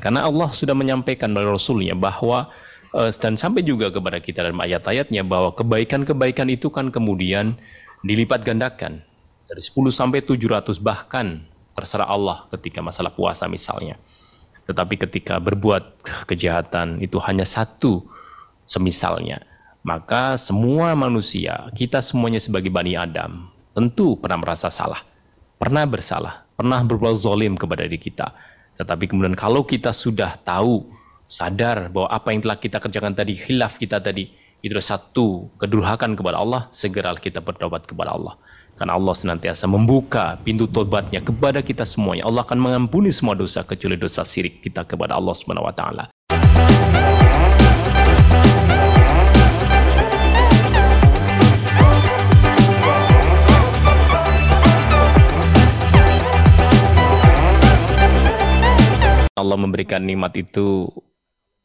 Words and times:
Karena 0.00 0.26
Allah 0.26 0.50
sudah 0.50 0.72
menyampaikan 0.72 1.36
dari 1.36 1.46
Rasulnya 1.46 1.94
bahwa 1.94 2.48
uh, 2.96 3.10
dan 3.12 3.36
sampai 3.36 3.62
juga 3.62 3.92
kepada 3.92 4.18
kita 4.18 4.42
dalam 4.42 4.58
ayat-ayatnya 4.58 5.22
bahwa 5.22 5.52
kebaikan-kebaikan 5.54 6.48
itu 6.48 6.72
kan 6.72 6.88
kemudian 6.88 7.60
dilipat 8.02 8.42
gandakan 8.42 9.04
dari 9.46 9.62
10 9.62 9.92
sampai 9.92 10.24
700 10.24 10.80
bahkan 10.80 11.44
terserah 11.74 12.08
Allah 12.08 12.46
ketika 12.54 12.80
masalah 12.82 13.12
puasa 13.14 13.46
misalnya. 13.46 14.00
Tetapi 14.66 14.94
ketika 15.08 15.42
berbuat 15.42 16.06
kejahatan 16.30 17.02
itu 17.02 17.18
hanya 17.22 17.42
satu 17.42 18.06
semisalnya. 18.68 19.42
Maka 19.80 20.36
semua 20.36 20.92
manusia, 20.92 21.72
kita 21.72 22.04
semuanya 22.04 22.36
sebagai 22.36 22.68
Bani 22.68 22.94
Adam, 22.94 23.48
tentu 23.72 24.14
pernah 24.20 24.38
merasa 24.38 24.68
salah. 24.68 25.02
Pernah 25.56 25.88
bersalah, 25.88 26.44
pernah 26.54 26.84
berbuat 26.84 27.16
zolim 27.16 27.56
kepada 27.56 27.88
diri 27.88 27.96
kita. 27.96 28.30
Tetapi 28.80 29.12
kemudian 29.12 29.36
kalau 29.36 29.60
kita 29.68 29.92
sudah 29.92 30.40
tahu, 30.40 30.88
sadar 31.28 31.92
bahwa 31.92 32.08
apa 32.08 32.32
yang 32.32 32.40
telah 32.40 32.56
kita 32.56 32.80
kerjakan 32.80 33.12
tadi, 33.12 33.36
khilaf 33.36 33.76
kita 33.76 34.00
tadi, 34.00 34.32
itu 34.64 34.72
satu 34.80 35.52
kedurhakan 35.60 36.16
kepada 36.16 36.40
Allah, 36.40 36.72
segera 36.72 37.12
kita 37.12 37.44
bertobat 37.44 37.84
kepada 37.84 38.16
Allah. 38.16 38.40
Karena 38.80 38.96
Allah 38.96 39.12
senantiasa 39.12 39.68
membuka 39.68 40.40
pintu 40.40 40.64
tobatnya 40.64 41.20
kepada 41.20 41.60
kita 41.60 41.84
semuanya. 41.84 42.24
Allah 42.24 42.48
akan 42.48 42.56
mengampuni 42.56 43.12
semua 43.12 43.36
dosa 43.36 43.60
kecuali 43.60 44.00
dosa 44.00 44.24
sirik 44.24 44.64
kita 44.64 44.88
kepada 44.88 45.20
Allah 45.20 45.36
taala. 45.76 46.08
Allah 59.40 59.56
memberikan 59.56 60.04
nikmat 60.04 60.36
itu 60.36 60.86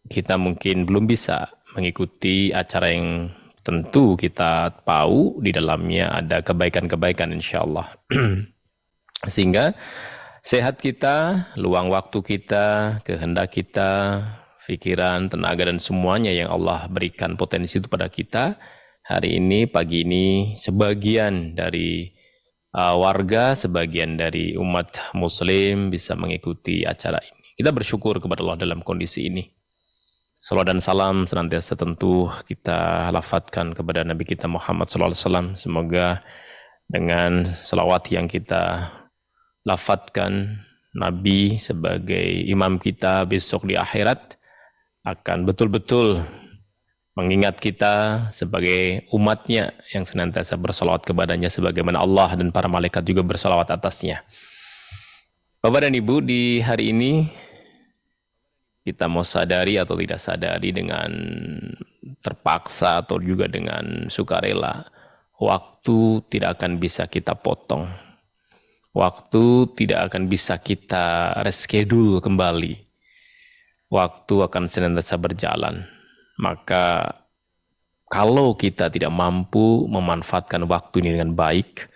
kita 0.07 0.39
mungkin 0.39 0.87
belum 0.87 1.09
bisa 1.09 1.51
mengikuti 1.75 2.55
acara 2.55 2.93
yang 2.93 3.29
tentu 3.65 4.13
kita 4.13 4.85
tahu 4.85 5.41
di 5.41 5.49
dalamnya 5.49 6.13
ada 6.13 6.45
kebaikan-kebaikan 6.45 7.33
insya 7.33 7.65
Allah. 7.65 7.97
Sehingga 9.33 9.73
sehat 10.45 10.77
kita, 10.77 11.49
luang 11.57 11.89
waktu 11.89 12.21
kita, 12.21 13.01
kehendak 13.01 13.57
kita, 13.57 14.21
pikiran, 14.69 15.33
tenaga 15.33 15.65
dan 15.65 15.81
semuanya 15.81 16.29
yang 16.29 16.53
Allah 16.53 16.85
berikan 16.89 17.33
potensi 17.33 17.81
itu 17.81 17.89
pada 17.89 18.05
kita. 18.05 18.57
Hari 19.05 19.37
ini, 19.37 19.69
pagi 19.69 20.01
ini, 20.01 20.57
sebagian 20.57 21.53
dari 21.53 22.09
uh, 22.73 22.97
warga, 22.97 23.53
sebagian 23.53 24.17
dari 24.17 24.57
umat 24.57 25.13
muslim 25.13 25.93
bisa 25.93 26.17
mengikuti 26.17 26.85
acara 26.85 27.21
ini. 27.21 27.44
Kita 27.55 27.71
bersyukur 27.71 28.19
kepada 28.19 28.43
Allah 28.43 28.67
dalam 28.67 28.83
kondisi 28.83 29.31
ini. 29.31 29.47
Salam 30.43 30.67
dan 30.67 30.83
salam 30.83 31.23
senantiasa 31.23 31.79
tentu 31.79 32.27
kita 32.51 33.07
lafatkan 33.15 33.71
kepada 33.71 34.03
Nabi 34.03 34.27
kita 34.27 34.51
Muhammad 34.51 34.91
SAW. 34.91 35.55
Semoga 35.55 36.19
dengan 36.91 37.55
salawat 37.63 38.11
yang 38.11 38.27
kita 38.27 38.91
lafatkan 39.63 40.59
Nabi 40.99 41.55
sebagai 41.55 42.43
imam 42.43 42.75
kita 42.75 43.23
besok 43.23 43.63
di 43.63 43.79
akhirat 43.79 44.35
akan 45.07 45.47
betul-betul 45.47 46.27
mengingat 47.15 47.63
kita 47.63 48.27
sebagai 48.35 49.07
umatnya 49.15 49.71
yang 49.95 50.03
senantiasa 50.03 50.59
bersalawat 50.59 51.07
kepadanya 51.07 51.47
sebagaimana 51.47 52.03
Allah 52.03 52.35
dan 52.35 52.51
para 52.51 52.67
malaikat 52.67 53.07
juga 53.07 53.23
bersalawat 53.23 53.71
atasnya. 53.71 54.27
Bapak 55.65 55.87
dan 55.87 55.97
Ibu, 55.97 56.21
di 56.21 56.61
hari 56.61 56.93
ini 56.93 57.25
kita 58.85 59.09
mau 59.09 59.25
sadari 59.25 59.81
atau 59.81 59.97
tidak 59.97 60.21
sadari 60.21 60.69
dengan 60.69 61.09
terpaksa 62.21 63.01
atau 63.01 63.17
juga 63.17 63.49
dengan 63.49 64.13
sukarela, 64.13 64.85
waktu 65.41 66.21
tidak 66.29 66.61
akan 66.61 66.77
bisa 66.77 67.09
kita 67.09 67.33
potong. 67.33 67.89
Waktu 68.95 69.75
tidak 69.75 70.07
akan 70.07 70.31
bisa 70.31 70.55
kita 70.61 71.35
reschedule 71.43 72.23
kembali. 72.23 72.79
Waktu 73.91 74.35
akan 74.47 74.71
senantiasa 74.71 75.19
berjalan. 75.19 75.83
Maka 76.39 77.11
kalau 78.07 78.55
kita 78.55 78.87
tidak 78.87 79.11
mampu 79.11 79.83
memanfaatkan 79.91 80.63
waktu 80.71 81.03
ini 81.03 81.19
dengan 81.19 81.35
baik, 81.35 81.91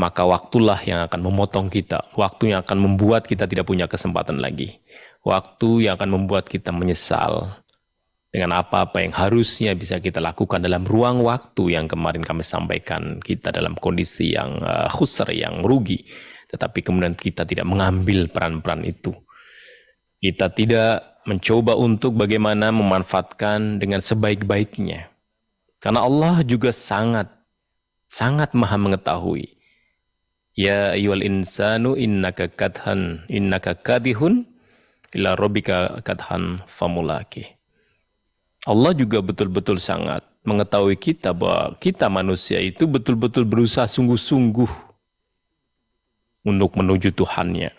maka 0.00 0.24
waktulah 0.24 0.80
yang 0.80 1.04
akan 1.04 1.20
memotong 1.20 1.68
kita. 1.68 2.08
Waktu 2.16 2.56
yang 2.56 2.64
akan 2.64 2.78
membuat 2.88 3.28
kita 3.28 3.44
tidak 3.44 3.68
punya 3.68 3.84
kesempatan 3.84 4.40
lagi 4.40 4.80
waktu 5.24 5.88
yang 5.88 6.00
akan 6.00 6.10
membuat 6.16 6.48
kita 6.48 6.72
menyesal 6.72 7.60
dengan 8.30 8.54
apa-apa 8.54 9.02
yang 9.02 9.10
harusnya 9.10 9.74
bisa 9.74 9.98
kita 9.98 10.22
lakukan 10.22 10.62
dalam 10.62 10.86
ruang 10.86 11.26
waktu 11.26 11.74
yang 11.74 11.90
kemarin 11.90 12.22
kami 12.22 12.46
sampaikan 12.46 13.18
kita 13.18 13.50
dalam 13.50 13.74
kondisi 13.74 14.38
yang 14.38 14.62
uh, 14.62 14.86
yang 15.34 15.66
rugi. 15.66 16.06
Tetapi 16.50 16.78
kemudian 16.82 17.18
kita 17.18 17.42
tidak 17.46 17.66
mengambil 17.66 18.30
peran-peran 18.30 18.86
itu. 18.86 19.14
Kita 20.18 20.50
tidak 20.50 21.22
mencoba 21.26 21.78
untuk 21.78 22.18
bagaimana 22.18 22.74
memanfaatkan 22.74 23.78
dengan 23.78 24.02
sebaik-baiknya. 24.02 25.10
Karena 25.78 26.06
Allah 26.06 26.42
juga 26.42 26.74
sangat, 26.74 27.30
sangat 28.10 28.54
maha 28.54 28.78
mengetahui. 28.78 29.58
Ya 30.58 30.94
ayyuhal 30.94 31.22
insanu 31.22 31.94
innaka 31.94 32.50
kadhan, 32.50 33.26
innaka 33.30 33.78
kadihun 33.78 34.49
ila 35.14 35.34
robika 35.34 35.98
kadhan 36.06 36.62
famulaki. 36.70 37.46
Allah 38.68 38.92
juga 38.92 39.24
betul-betul 39.24 39.80
sangat 39.80 40.20
mengetahui 40.44 40.96
kita 40.96 41.32
bahwa 41.36 41.76
kita 41.80 42.08
manusia 42.08 42.60
itu 42.60 42.88
betul-betul 42.88 43.44
berusaha 43.44 43.88
sungguh-sungguh 43.88 44.68
untuk 46.44 46.70
menuju 46.76 47.12
Tuhannya. 47.12 47.72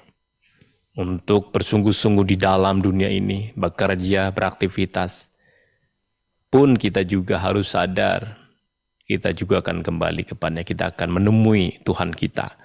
Untuk 0.91 1.55
bersungguh-sungguh 1.55 2.35
di 2.35 2.35
dalam 2.35 2.83
dunia 2.83 3.07
ini, 3.07 3.55
bekerja, 3.55 4.27
beraktivitas. 4.35 5.31
Pun 6.51 6.75
kita 6.75 7.07
juga 7.07 7.39
harus 7.39 7.71
sadar, 7.71 8.35
kita 9.07 9.31
juga 9.31 9.63
akan 9.63 9.87
kembali 9.87 10.27
kepadanya, 10.27 10.67
kita 10.67 10.91
akan 10.91 11.15
menemui 11.15 11.79
Tuhan 11.87 12.11
kita. 12.11 12.59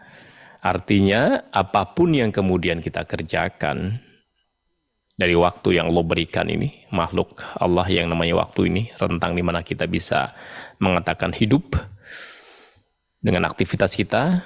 Artinya, 0.59 1.47
apa 1.55 1.95
pun 1.95 2.19
yang 2.19 2.35
kemudian 2.35 2.83
kita 2.83 3.07
kerjakan, 3.07 4.03
dari 5.17 5.33
waktu 5.33 5.81
yang 5.81 5.89
Allah 5.89 6.05
berikan 6.05 6.47
ini, 6.47 6.87
makhluk 6.93 7.41
Allah 7.57 7.89
yang 7.89 8.13
namanya 8.13 8.37
waktu 8.37 8.69
ini, 8.69 8.93
rentang 9.01 9.33
di 9.33 9.41
mana 9.41 9.65
kita 9.65 9.89
bisa 9.89 10.37
mengatakan 10.77 11.33
hidup 11.33 11.73
dengan 13.25 13.49
aktivitas 13.49 13.97
kita, 13.97 14.45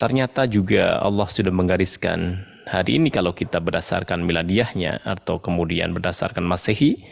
ternyata 0.00 0.48
juga 0.48 0.96
Allah 1.04 1.28
sudah 1.28 1.52
menggariskan 1.52 2.40
hari 2.64 2.96
ini 2.96 3.12
kalau 3.12 3.36
kita 3.36 3.60
berdasarkan 3.60 4.24
miladiahnya 4.24 5.04
atau 5.04 5.38
kemudian 5.44 5.92
berdasarkan 5.92 6.42
masehi, 6.42 7.04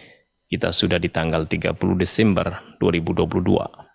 kita 0.49 0.73
sudah 0.73 0.97
di 0.97 1.13
tanggal 1.13 1.45
30 1.45 1.77
Desember 2.01 2.65
2022 2.81 3.86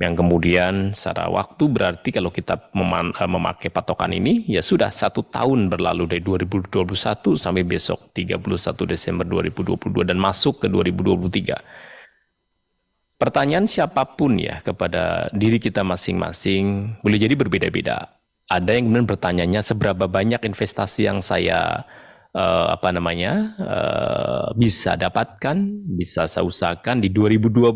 yang 0.00 0.16
kemudian 0.16 0.96
secara 0.96 1.28
waktu 1.28 1.68
berarti 1.68 2.08
kalau 2.08 2.32
kita 2.32 2.56
eh, 2.72 3.28
memakai 3.28 3.68
patokan 3.68 4.16
ini 4.16 4.48
ya 4.48 4.64
sudah 4.64 4.88
satu 4.88 5.28
tahun 5.28 5.68
berlalu 5.68 6.16
dari 6.16 6.24
2021 6.24 6.88
sampai 7.36 7.68
besok 7.68 8.08
31 8.16 8.40
Desember 8.88 9.28
2022 9.28 10.08
dan 10.08 10.16
masuk 10.16 10.64
ke 10.64 10.72
2023. 10.72 13.20
Pertanyaan 13.20 13.68
siapa 13.68 14.16
pun 14.16 14.40
ya 14.40 14.64
kepada 14.64 15.28
diri 15.36 15.60
kita 15.60 15.84
masing-masing 15.84 16.96
boleh 17.04 17.20
jadi 17.20 17.36
berbeda-beda. 17.36 18.16
Ada 18.48 18.80
yang 18.80 18.88
kemudian 18.88 19.04
bertanyanya 19.04 19.60
seberapa 19.60 20.08
banyak 20.08 20.40
investasi 20.40 21.04
yang 21.04 21.20
saya 21.20 21.84
uh, 22.32 22.72
apa 22.72 22.88
namanya 22.88 23.52
uh, 23.60 24.48
bisa 24.56 24.96
dapatkan, 24.96 25.60
bisa 25.92 26.24
saya 26.24 26.48
usahakan 26.48 27.04
di 27.04 27.12
2022 27.12 27.68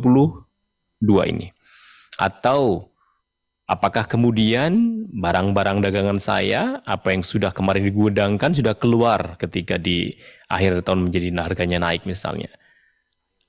ini. 1.29 1.53
Atau 2.21 2.91
apakah 3.65 4.05
kemudian 4.05 5.05
barang-barang 5.11 5.81
dagangan 5.83 6.19
saya, 6.21 6.85
apa 6.85 7.11
yang 7.17 7.25
sudah 7.25 7.51
kemarin 7.51 7.89
digudangkan 7.89 8.53
sudah 8.53 8.77
keluar 8.77 9.41
ketika 9.41 9.81
di 9.81 10.15
akhir 10.53 10.85
tahun 10.85 11.11
menjadi 11.11 11.35
harganya 11.41 11.79
naik 11.83 12.05
misalnya. 12.05 12.53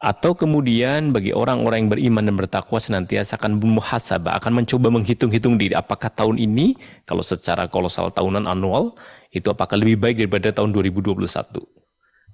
Atau 0.05 0.35
kemudian 0.35 1.15
bagi 1.15 1.31
orang-orang 1.31 1.87
yang 1.87 1.91
beriman 1.91 2.23
dan 2.27 2.35
bertakwa 2.35 2.77
senantiasa 2.77 3.39
akan 3.39 3.57
bermuhasabah, 3.63 4.37
akan 4.37 4.61
mencoba 4.61 4.91
menghitung-hitung 4.91 5.55
diri 5.55 5.73
apakah 5.73 6.11
tahun 6.11 6.35
ini 6.35 6.75
kalau 7.07 7.23
secara 7.23 7.71
kolosal 7.71 8.11
tahunan 8.11 8.45
anual 8.45 8.93
itu 9.31 9.47
apakah 9.49 9.79
lebih 9.79 9.97
baik 10.03 10.15
daripada 10.19 10.51
tahun 10.51 10.75
2021. 10.75 11.15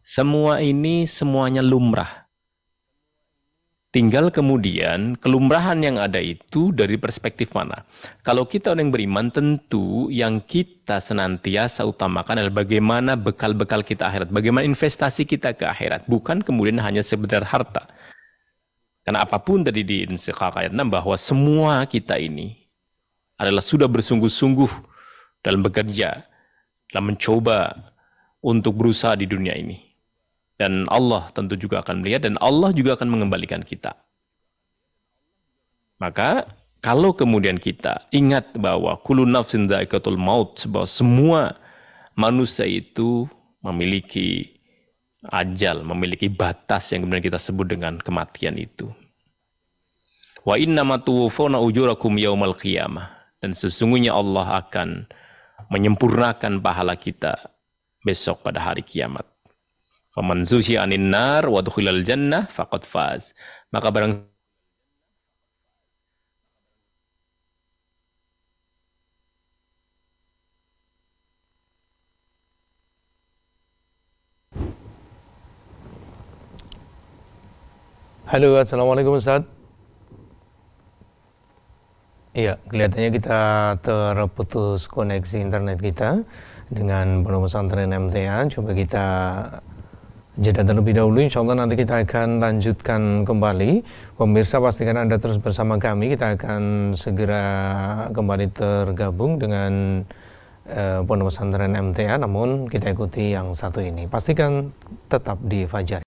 Semua 0.01 0.57
ini 0.59 1.05
semuanya 1.05 1.61
lumrah 1.61 2.20
Tinggal 3.91 4.31
kemudian 4.31 5.19
kelumrahan 5.19 5.83
yang 5.83 5.99
ada 5.99 6.15
itu 6.15 6.71
dari 6.71 6.95
perspektif 6.95 7.51
mana. 7.51 7.83
Kalau 8.23 8.47
kita 8.47 8.71
orang 8.71 8.87
yang 8.87 8.93
beriman 8.95 9.27
tentu 9.27 10.07
yang 10.07 10.39
kita 10.47 11.03
senantiasa 11.03 11.83
utamakan 11.83 12.39
adalah 12.39 12.63
bagaimana 12.63 13.19
bekal-bekal 13.19 13.83
kita 13.83 14.07
akhirat. 14.07 14.31
Bagaimana 14.31 14.63
investasi 14.63 15.27
kita 15.27 15.51
ke 15.59 15.67
akhirat. 15.67 16.07
Bukan 16.07 16.39
kemudian 16.39 16.79
hanya 16.79 17.03
sebentar 17.03 17.43
harta. 17.43 17.83
Karena 19.03 19.27
apa 19.27 19.43
pun 19.43 19.67
tadi 19.67 19.83
di 19.83 20.07
Insyikak 20.07 20.55
ayat 20.55 20.71
6 20.71 20.87
bahwa 20.87 21.19
semua 21.19 21.83
kita 21.83 22.15
ini 22.15 22.55
adalah 23.35 23.59
sudah 23.59 23.91
bersungguh-sungguh 23.91 24.71
dalam 25.43 25.67
bekerja. 25.67 26.23
Dalam 26.87 27.11
mencoba 27.11 27.75
untuk 28.39 28.71
berusaha 28.79 29.19
di 29.19 29.27
dunia 29.27 29.51
ini. 29.51 29.90
Dan 30.61 30.85
Allah 30.93 31.33
tentu 31.33 31.57
juga 31.57 31.81
akan 31.81 32.05
melihat 32.05 32.29
dan 32.29 32.37
Allah 32.37 32.69
juga 32.69 32.93
akan 32.93 33.09
mengembalikan 33.09 33.65
kita. 33.65 33.97
Maka 35.97 36.53
kalau 36.85 37.17
kemudian 37.17 37.57
kita 37.57 38.05
ingat 38.13 38.53
bahwa 38.61 38.93
kullu 39.01 39.25
nafsin 39.25 39.65
dha'iqatul 39.65 40.21
maut 40.21 40.61
bahwa 40.69 40.85
semua 40.85 41.41
manusia 42.13 42.69
itu 42.69 43.25
memiliki 43.65 44.53
ajal, 45.33 45.81
memiliki 45.81 46.29
batas 46.29 46.93
yang 46.93 47.09
kemudian 47.09 47.25
kita 47.25 47.41
sebut 47.41 47.65
dengan 47.65 47.97
kematian 47.97 48.61
itu. 48.61 48.93
Wa 50.45 50.61
inna 50.61 50.85
ma 50.85 51.01
tuwafawna 51.01 51.57
ujurakum 51.57 52.21
yaumal 52.21 52.53
qiyamah. 52.53 53.17
Dan 53.41 53.57
sesungguhnya 53.57 54.13
Allah 54.13 54.61
akan 54.61 55.09
menyempurnakan 55.73 56.61
pahala 56.61 56.93
kita 56.93 57.49
besok 58.05 58.45
pada 58.45 58.61
hari 58.61 58.85
kiamat. 58.85 59.30
Faman 60.11 60.43
zuhi 60.43 60.75
anin 60.75 61.07
nar 61.07 61.47
wa 61.47 61.63
dukhilal 61.63 62.03
jannah 62.03 62.43
faqad 62.51 62.83
faz. 62.83 63.31
Maka 63.71 63.87
barang 63.95 64.13
Halo, 78.31 78.55
Assalamualaikum 78.55 79.19
Ustaz. 79.19 79.43
Iya, 82.31 82.55
kelihatannya 82.71 83.11
kita 83.11 83.39
terputus 83.83 84.87
koneksi 84.87 85.35
internet 85.43 85.83
kita 85.83 86.23
dengan 86.71 87.27
pondok 87.27 87.51
pesantren 87.51 87.91
MTA. 87.91 88.47
Coba 88.47 88.71
kita 88.71 89.05
Jeda 90.39 90.63
terlebih 90.63 90.95
dahulu, 90.95 91.19
insya 91.19 91.43
Allah 91.43 91.59
nanti 91.59 91.75
kita 91.75 92.07
akan 92.07 92.39
lanjutkan 92.39 93.27
kembali. 93.27 93.83
Pemirsa 94.15 94.63
pastikan 94.63 94.95
Anda 94.95 95.19
terus 95.19 95.35
bersama 95.35 95.75
kami, 95.75 96.15
kita 96.15 96.39
akan 96.39 96.95
segera 96.95 97.43
kembali 98.15 98.47
tergabung 98.55 99.43
dengan 99.43 100.03
uh, 100.71 101.03
Pondok 101.03 101.35
Pesantren 101.35 101.75
MTA, 101.75 102.15
namun 102.15 102.71
kita 102.71 102.95
ikuti 102.95 103.35
yang 103.35 103.51
satu 103.51 103.83
ini. 103.83 104.07
Pastikan 104.07 104.71
tetap 105.11 105.35
di 105.43 105.67
Fajar. 105.67 105.99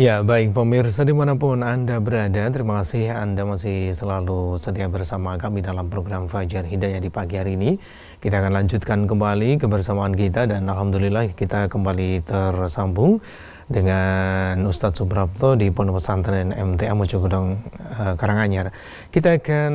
Ya 0.00 0.24
baik 0.24 0.56
pemirsa 0.56 1.04
di 1.04 1.12
mana 1.12 1.36
pun 1.36 1.60
Anda 1.60 2.00
berada 2.00 2.48
Terima 2.48 2.80
kasih 2.80 3.12
Anda 3.12 3.44
masih 3.44 3.92
selalu 3.92 4.56
setia 4.56 4.88
bersama 4.88 5.36
kami 5.36 5.60
dalam 5.60 5.92
program 5.92 6.32
Fajar 6.32 6.64
Hidayah 6.64 6.96
di 6.96 7.12
pagi 7.12 7.36
hari 7.36 7.60
ini 7.60 7.76
Kita 8.24 8.40
akan 8.40 8.56
lanjutkan 8.56 9.04
kembali 9.04 9.60
kebersamaan 9.60 10.16
kita 10.16 10.48
dan 10.48 10.64
Alhamdulillah 10.72 11.36
kita 11.36 11.68
kembali 11.68 12.24
tersambung 12.24 13.20
dengan 13.68 14.64
Ustadz 14.64 14.96
Subrapto 14.96 15.60
di 15.60 15.68
Pondok 15.68 16.00
Pesantren 16.00 16.56
MTA 16.56 16.92
Mojogodong 16.92 17.56
uh, 17.96 18.14
Karanganyar. 18.20 18.68
Kita 19.08 19.40
akan 19.40 19.72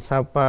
sapa 0.00 0.48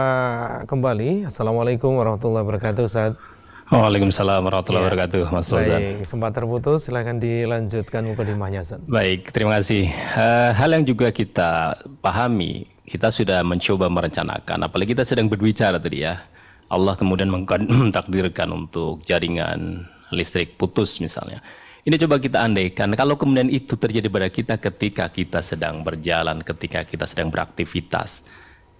kembali. 0.63 1.27
Assalamualaikum 1.27 1.99
warahmatullahi 1.99 2.47
wabarakatuh 2.47 2.83
Ustadz. 2.87 3.34
Waalaikumsalam 3.65 4.45
warahmatullahi 4.45 4.77
ya. 4.77 4.87
wabarakatuh, 4.93 5.21
Mas 5.33 5.49
Baik, 5.49 6.05
sempat 6.05 6.37
terputus, 6.37 6.85
silahkan 6.85 7.17
dilanjutkan 7.17 8.05
mukadimahnya, 8.05 8.61
Ustaz. 8.61 8.77
Baik, 8.85 9.33
terima 9.33 9.57
kasih. 9.57 9.89
Uh, 10.13 10.53
hal 10.53 10.69
yang 10.69 10.85
juga 10.85 11.09
kita 11.09 11.73
pahami, 11.97 12.69
kita 12.85 13.09
sudah 13.09 13.41
mencoba 13.41 13.89
merencanakan, 13.89 14.69
apalagi 14.69 14.93
kita 14.93 15.01
sedang 15.01 15.33
berbicara 15.33 15.81
tadi 15.81 16.05
ya. 16.05 16.21
Allah 16.69 16.93
kemudian 16.93 17.33
mentakdirkan 17.89 18.53
untuk 18.53 19.01
jaringan 19.01 19.89
listrik 20.13 20.61
putus 20.61 21.01
misalnya. 21.01 21.41
Ini 21.89 21.97
coba 22.05 22.21
kita 22.21 22.45
andaikan, 22.45 22.93
kalau 22.93 23.17
kemudian 23.17 23.49
itu 23.49 23.73
terjadi 23.73 24.05
pada 24.13 24.29
kita 24.29 24.61
ketika 24.61 25.09
kita 25.09 25.41
sedang 25.41 25.81
berjalan, 25.81 26.45
ketika 26.45 26.85
kita 26.85 27.09
sedang 27.09 27.33
beraktivitas 27.33 28.21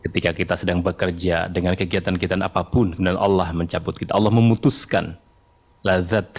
ketika 0.06 0.38
kita 0.38 0.54
sedang 0.54 0.86
bekerja 0.86 1.50
dengan 1.50 1.74
kegiatan-kegiatan 1.74 2.46
apa 2.46 2.62
pun 2.70 2.94
kemudian 2.94 3.18
Allah 3.18 3.50
mencabut 3.50 3.98
kita. 3.98 4.14
Allah 4.14 4.30
memutuskan 4.30 5.18
lazat 5.82 6.30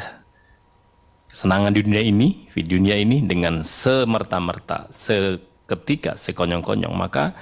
kesenangan 1.27 1.75
di 1.75 1.83
dunia 1.83 2.03
ini 2.07 2.47
di 2.55 2.63
dunia 2.63 2.95
ini 2.95 3.27
dengan 3.27 3.67
semerta-merta 3.67 4.95
seketika 4.95 6.15
sekonyong-konyong. 6.15 6.95
Maka 6.95 7.35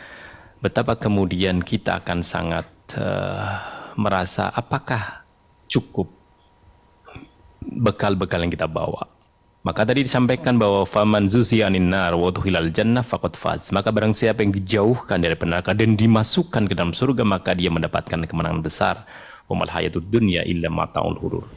betapa 0.64 0.96
kemudian 0.96 1.60
kita 1.60 2.00
akan 2.00 2.24
sangat 2.24 2.66
uh, 2.96 3.92
merasa 4.00 4.48
apakah 4.48 5.28
cukup 5.68 6.08
bekal-bekal 7.64 8.40
yang 8.40 8.52
kita 8.52 8.64
bawa 8.64 9.13
maka 9.64 9.80
tadi 9.88 10.04
disampaikan 10.04 10.60
bahwa 10.60 10.84
faman 10.84 11.24
zuzi 11.24 11.64
anin 11.64 11.88
nar 11.88 12.12
wa 12.12 12.28
tuhilal 12.28 12.68
jannah 12.68 13.00
faqad 13.00 13.32
faz. 13.32 13.72
Maka 13.72 13.88
barang 13.88 14.12
siapa 14.12 14.44
yang 14.44 14.52
dijauhkan 14.52 15.24
dari 15.24 15.32
neraka 15.40 15.72
dan 15.72 15.96
dimasukkan 15.96 16.68
ke 16.68 16.76
dalam 16.76 16.92
surga 16.92 17.24
maka 17.24 17.56
dia 17.56 17.72
mendapatkan 17.72 18.28
kemenangan 18.28 18.60
besar. 18.60 19.08
Wa 19.48 19.56
mal 19.56 19.72
hayatud 19.72 20.04
dunya 20.12 20.44
illa 20.44 20.68
mataul 20.68 21.16
hurur. 21.16 21.48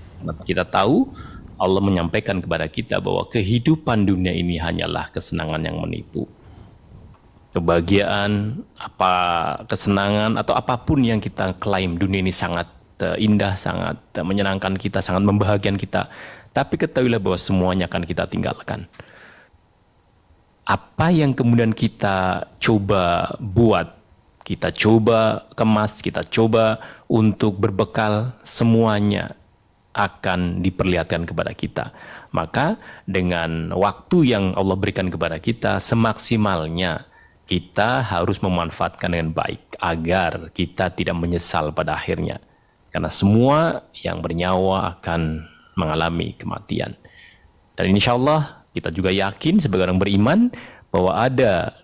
Kita 0.48 0.63
tahu 0.63 1.12
Allah 1.59 1.83
menyampaikan 1.83 2.39
kepada 2.39 2.71
kita 2.71 3.04
bahwa 3.04 3.27
kehidupan 3.27 4.07
dunia 4.07 4.31
ini 4.31 4.56
hanyalah 4.56 5.12
kesenangan 5.12 5.68
yang 5.68 5.83
menipu. 5.83 6.31
Kebahagiaan, 7.51 8.63
apa 8.80 9.13
kesenangan 9.68 10.39
atau 10.39 10.56
apa 10.56 10.80
pun 10.80 11.03
yang 11.03 11.19
kita 11.19 11.60
klaim 11.60 12.00
dunia 12.00 12.24
ini 12.24 12.31
sangat 12.31 12.71
uh, 13.01 13.18
indah, 13.18 13.57
sangat 13.57 13.98
uh, 14.15 14.24
menyenangkan 14.24 14.77
kita, 14.77 15.01
sangat 15.01 15.25
membahagiakan 15.25 15.75
kita 15.75 16.07
tapi 16.57 16.74
ketahuilah 16.81 17.21
bahwa 17.21 17.38
semuanya 17.38 17.86
akan 17.86 18.01
kita 18.01 18.25
tinggalkan. 18.25 18.89
Apa 20.65 21.13
yang 21.13 21.38
kemudian 21.38 21.69
kita 21.69 22.50
coba 22.57 23.38
buat, 23.38 23.94
kita 24.42 24.74
coba 24.74 25.45
kemas, 25.54 26.01
kita 26.01 26.25
coba 26.25 26.81
untuk 27.06 27.62
berbekal, 27.62 28.33
semuanya 28.42 29.38
akan 29.94 30.65
diperlihatkan 30.65 31.30
kepada 31.30 31.54
kita. 31.54 31.86
Maka 32.33 32.81
dengan 33.06 33.69
waktu 33.77 34.33
yang 34.33 34.57
Allah 34.57 34.81
berikan 34.81 35.13
kepada 35.13 35.38
kita, 35.38 35.77
semaksimalnya 35.77 37.05
kita 37.46 38.01
harus 38.01 38.41
memanfaatkan 38.41 39.13
dengan 39.13 39.29
baik 39.29 39.77
agar 39.77 40.50
kita 40.58 40.89
tidak 40.89 41.22
menyesal 41.22 41.70
pada 41.70 41.93
akhirnya. 41.93 42.41
Karena 42.89 43.13
semua 43.13 43.86
yang 43.93 44.25
bernyawa 44.25 44.98
akan 44.98 45.53
mengalami 45.77 46.34
kematian. 46.36 46.98
Dan 47.77 47.93
insya 47.93 48.17
Allah 48.17 48.65
kita 48.74 48.89
juga 48.89 49.13
yakin 49.13 49.62
sebagai 49.62 49.88
orang 49.88 50.01
beriman 50.01 50.39
bahwa 50.89 51.13
ada 51.13 51.77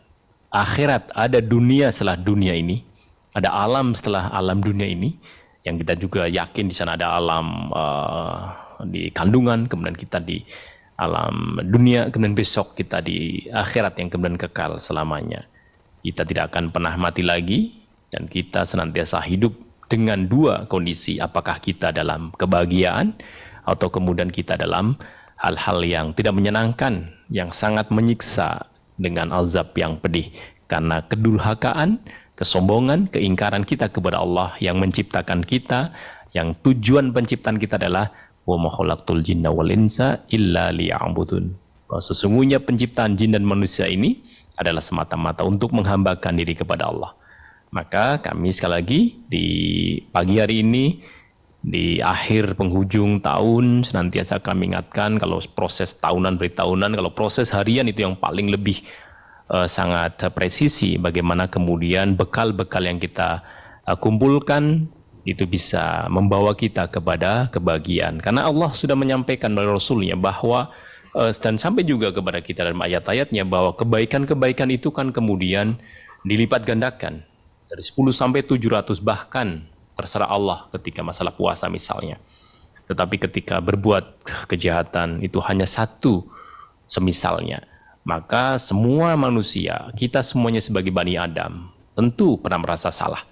akhirat, 0.53 1.13
ada 1.13 1.41
dunia 1.41 1.89
setelah 1.89 2.17
dunia 2.17 2.53
ini, 2.53 2.85
ada 3.33 3.49
alam 3.49 3.97
setelah 3.97 4.29
alam 4.33 4.61
dunia 4.61 4.85
ini, 4.89 5.17
yang 5.65 5.81
kita 5.81 5.97
juga 5.97 6.29
yakin 6.29 6.69
di 6.69 6.75
sana 6.75 6.93
ada 6.97 7.17
alam 7.17 7.73
uh, 7.73 8.37
di 8.85 9.09
kandungan, 9.09 9.65
kemudian 9.65 9.97
kita 9.97 10.21
di 10.21 10.45
alam 11.01 11.57
dunia, 11.65 12.13
kemudian 12.13 12.37
besok 12.37 12.77
kita 12.77 13.01
di 13.01 13.49
akhirat 13.49 13.97
yang 13.97 14.13
kemudian 14.13 14.37
kekal 14.37 14.77
selamanya. 14.77 15.45
Kita 16.05 16.27
tidak 16.27 16.53
akan 16.53 16.69
pernah 16.69 16.93
mati 16.99 17.23
lagi 17.25 17.73
dan 18.13 18.29
kita 18.29 18.67
senantiasa 18.67 19.23
hidup 19.25 19.55
dengan 19.89 20.29
dua 20.29 20.69
kondisi, 20.69 21.17
apakah 21.17 21.57
kita 21.57 21.89
dalam 21.89 22.29
kebahagiaan 22.35 23.17
atau 23.63 23.87
kemudian 23.91 24.29
kita 24.31 24.59
dalam 24.59 24.95
hal-hal 25.39 25.83
yang 25.83 26.07
tidak 26.15 26.35
menyenangkan, 26.35 27.11
yang 27.27 27.51
sangat 27.51 27.91
menyiksa 27.91 28.67
dengan 28.95 29.33
azab 29.33 29.73
yang 29.75 29.97
pedih 29.99 30.31
karena 30.73 31.05
kedurhakaan, 31.05 32.01
kesombongan, 32.33 33.11
keingkaran 33.11 33.67
kita 33.67 33.93
kepada 33.93 34.23
Allah 34.23 34.55
yang 34.57 34.81
menciptakan 34.81 35.45
kita, 35.45 35.93
yang 36.33 36.57
tujuan 36.65 37.13
penciptaan 37.13 37.61
kita 37.61 37.77
adalah 37.77 38.09
wa 38.49 38.57
ma 38.57 38.71
jinna 39.21 39.53
wal 39.53 39.69
insa 39.69 40.23
illa 40.33 40.73
liya'budun. 40.73 41.53
Bahwa 41.85 42.01
sesungguhnya 42.01 42.63
penciptaan 42.63 43.19
jin 43.19 43.37
dan 43.37 43.45
manusia 43.45 43.85
ini 43.85 44.23
adalah 44.57 44.81
semata-mata 44.81 45.45
untuk 45.45 45.77
menghambakan 45.77 46.41
diri 46.41 46.57
kepada 46.57 46.89
Allah. 46.89 47.13
Maka 47.73 48.21
kami 48.21 48.53
sekali 48.53 48.73
lagi 48.73 49.01
di 49.29 49.45
pagi 50.13 50.37
hari 50.37 50.61
ini 50.61 51.01
di 51.63 52.03
akhir 52.03 52.59
penghujung 52.59 53.23
tahun 53.23 53.87
senantiasa 53.87 54.43
kami 54.43 54.75
ingatkan 54.75 55.15
kalau 55.15 55.39
proses 55.55 55.95
tahunan 55.95 56.35
beri 56.35 56.51
tahunan 56.51 56.91
kalau 56.99 57.15
proses 57.15 57.55
harian 57.55 57.87
itu 57.87 58.03
yang 58.03 58.19
paling 58.19 58.51
lebih 58.51 58.83
uh, 59.47 59.63
sangat 59.63 60.19
presisi 60.35 60.99
bagaimana 60.99 61.47
kemudian 61.47 62.19
bekal-bekal 62.19 62.83
yang 62.83 62.99
kita 62.99 63.39
uh, 63.87 63.95
kumpulkan 63.95 64.91
itu 65.23 65.47
bisa 65.47 66.11
membawa 66.11 66.51
kita 66.51 66.91
kepada 66.91 67.47
kebahagiaan. 67.47 68.19
Karena 68.19 68.43
Allah 68.43 68.75
sudah 68.75 68.99
menyampaikan 68.99 69.55
melalui 69.55 69.79
Rasulnya 69.79 70.19
bahwa 70.19 70.67
uh, 71.15 71.31
dan 71.31 71.55
sampai 71.55 71.87
juga 71.87 72.11
kepada 72.11 72.43
kita 72.43 72.67
dalam 72.67 72.83
ayat-ayatnya 72.83 73.47
bahwa 73.47 73.71
kebaikan-kebaikan 73.79 74.67
itu 74.67 74.91
kan 74.91 75.15
kemudian 75.15 75.79
dilipat 76.27 76.67
gandakan 76.67 77.23
dari 77.71 77.83
10 77.83 78.11
sampai 78.11 78.43
700 78.43 78.99
bahkan 78.99 79.63
terserah 79.93 80.29
Allah 80.29 80.69
ketika 80.73 81.01
masalah 81.05 81.33
puasa 81.33 81.69
misalnya. 81.69 82.17
Tetapi 82.89 83.15
ketika 83.29 83.63
berbuat 83.63 84.27
kejahatan 84.51 85.23
itu 85.23 85.39
hanya 85.39 85.63
satu 85.63 86.27
semisalnya, 86.85 87.63
maka 88.03 88.59
semua 88.59 89.15
manusia, 89.15 89.87
kita 89.95 90.19
semuanya 90.19 90.59
sebagai 90.59 90.91
Bani 90.91 91.15
Adam, 91.15 91.71
tentu 91.95 92.35
pernah 92.35 92.59
merasa 92.59 92.91
salah, 92.91 93.23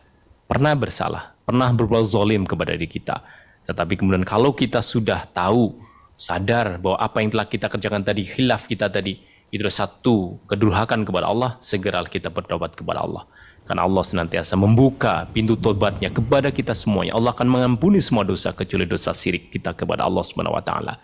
pernah 0.48 0.72
bersalah, 0.72 1.36
pernah 1.44 1.68
berbuat 1.76 2.08
zolim 2.08 2.48
kepada 2.48 2.72
diri 2.72 2.88
kita. 2.88 3.20
Tetapi 3.68 4.00
kemudian 4.00 4.24
kalau 4.24 4.56
kita 4.56 4.80
sudah 4.80 5.28
tahu, 5.36 5.76
sadar 6.16 6.80
bahwa 6.80 6.98
apa 7.04 7.18
yang 7.20 7.36
telah 7.36 7.48
kita 7.52 7.68
kerjakan 7.68 8.08
tadi, 8.08 8.24
khilaf 8.24 8.72
kita 8.72 8.88
tadi, 8.88 9.20
itu 9.52 9.68
satu 9.68 10.40
kedurhakan 10.48 11.04
kepada 11.04 11.28
Allah, 11.28 11.60
segera 11.60 12.00
kita 12.08 12.32
bertobat 12.32 12.72
kepada 12.80 13.04
Allah. 13.04 13.28
Karena 13.70 13.86
Allah 13.86 14.04
senantiasa 14.04 14.58
membuka 14.58 15.30
pintu 15.32 15.54
tobatnya 15.56 16.10
kepada 16.10 16.50
kita 16.50 16.74
semuanya. 16.74 17.14
Allah 17.14 17.32
akan 17.32 17.48
mengampuni 17.48 18.02
semua 18.02 18.26
dosa 18.26 18.52
kecuali 18.52 18.90
dosa 18.90 19.14
sirik 19.14 19.54
kita 19.54 19.78
kepada 19.78 20.04
Allah 20.04 20.26
Subhanahu 20.26 20.58
wa 20.58 20.66
taala. 20.66 20.98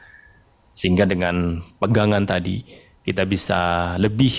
Sehingga 0.73 1.05
dengan 1.05 1.61
pegangan 1.77 2.25
tadi 2.25 2.65
kita 3.05 3.23
bisa 3.29 3.93
lebih 4.01 4.33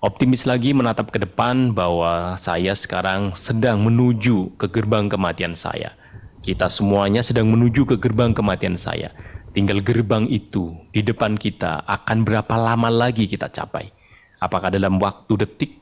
optimis 0.00 0.48
lagi 0.48 0.72
menatap 0.72 1.12
ke 1.12 1.20
depan 1.20 1.76
bahwa 1.76 2.34
saya 2.40 2.72
sekarang 2.72 3.36
sedang 3.36 3.84
menuju 3.84 4.56
ke 4.56 4.66
gerbang 4.72 5.12
kematian 5.12 5.52
saya. 5.52 5.94
Kita 6.42 6.72
semuanya 6.72 7.20
sedang 7.20 7.52
menuju 7.52 7.84
ke 7.84 8.00
gerbang 8.00 8.32
kematian 8.32 8.80
saya. 8.80 9.12
Tinggal 9.52 9.84
gerbang 9.84 10.24
itu 10.32 10.74
di 10.96 11.04
depan 11.04 11.36
kita 11.36 11.84
akan 11.84 12.24
berapa 12.24 12.54
lama 12.56 12.88
lagi 12.88 13.28
kita 13.28 13.52
capai? 13.52 13.92
Apakah 14.40 14.72
dalam 14.72 14.96
waktu 15.02 15.34
detik, 15.44 15.76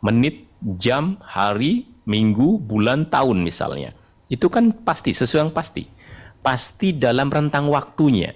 menit, 0.00 0.47
jam, 0.78 1.20
hari, 1.22 1.86
minggu, 2.08 2.58
bulan, 2.62 3.06
tahun 3.08 3.42
misalnya? 3.44 3.94
Itu 4.28 4.50
kan 4.52 4.74
pasti, 4.84 5.14
sesuatu 5.14 5.48
yang 5.48 5.52
pasti. 5.54 5.86
Pasti 6.42 6.94
dalam 6.94 7.28
rentang 7.28 7.68
waktunya 7.68 8.32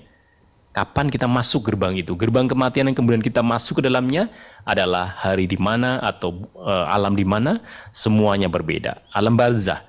kapan 0.72 1.12
kita 1.12 1.28
masuk 1.28 1.68
gerbang 1.68 1.94
itu. 2.00 2.16
Gerbang 2.16 2.48
kematian 2.48 2.88
yang 2.90 2.96
kemudian 2.96 3.20
kita 3.20 3.44
masuk 3.44 3.80
ke 3.80 3.82
dalamnya 3.86 4.32
adalah 4.64 5.12
hari 5.20 5.44
di 5.44 5.60
mana 5.60 6.00
atau 6.00 6.48
uh, 6.56 6.88
alam 6.88 7.12
di 7.14 7.24
mana 7.24 7.60
semuanya 7.92 8.48
berbeda. 8.48 9.04
Alam 9.12 9.36
barzah 9.36 9.84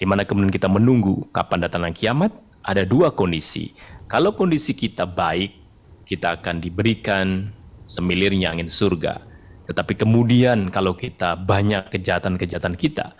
di 0.00 0.06
mana 0.08 0.24
kemudian 0.24 0.54
kita 0.54 0.70
menunggu 0.70 1.28
kapan 1.34 1.66
datangnya 1.66 1.92
kiamat, 1.92 2.32
ada 2.64 2.86
dua 2.86 3.12
kondisi. 3.12 3.74
Kalau 4.08 4.32
kondisi 4.32 4.72
kita 4.72 5.04
baik, 5.04 5.52
kita 6.08 6.40
akan 6.40 6.62
diberikan 6.62 7.52
semilirnya 7.84 8.54
angin 8.54 8.70
surga. 8.70 9.29
Tetapi 9.70 9.94
kemudian 9.94 10.66
kalau 10.74 10.98
kita 10.98 11.38
banyak 11.38 11.94
kejahatan-kejahatan 11.94 12.74
kita, 12.74 13.14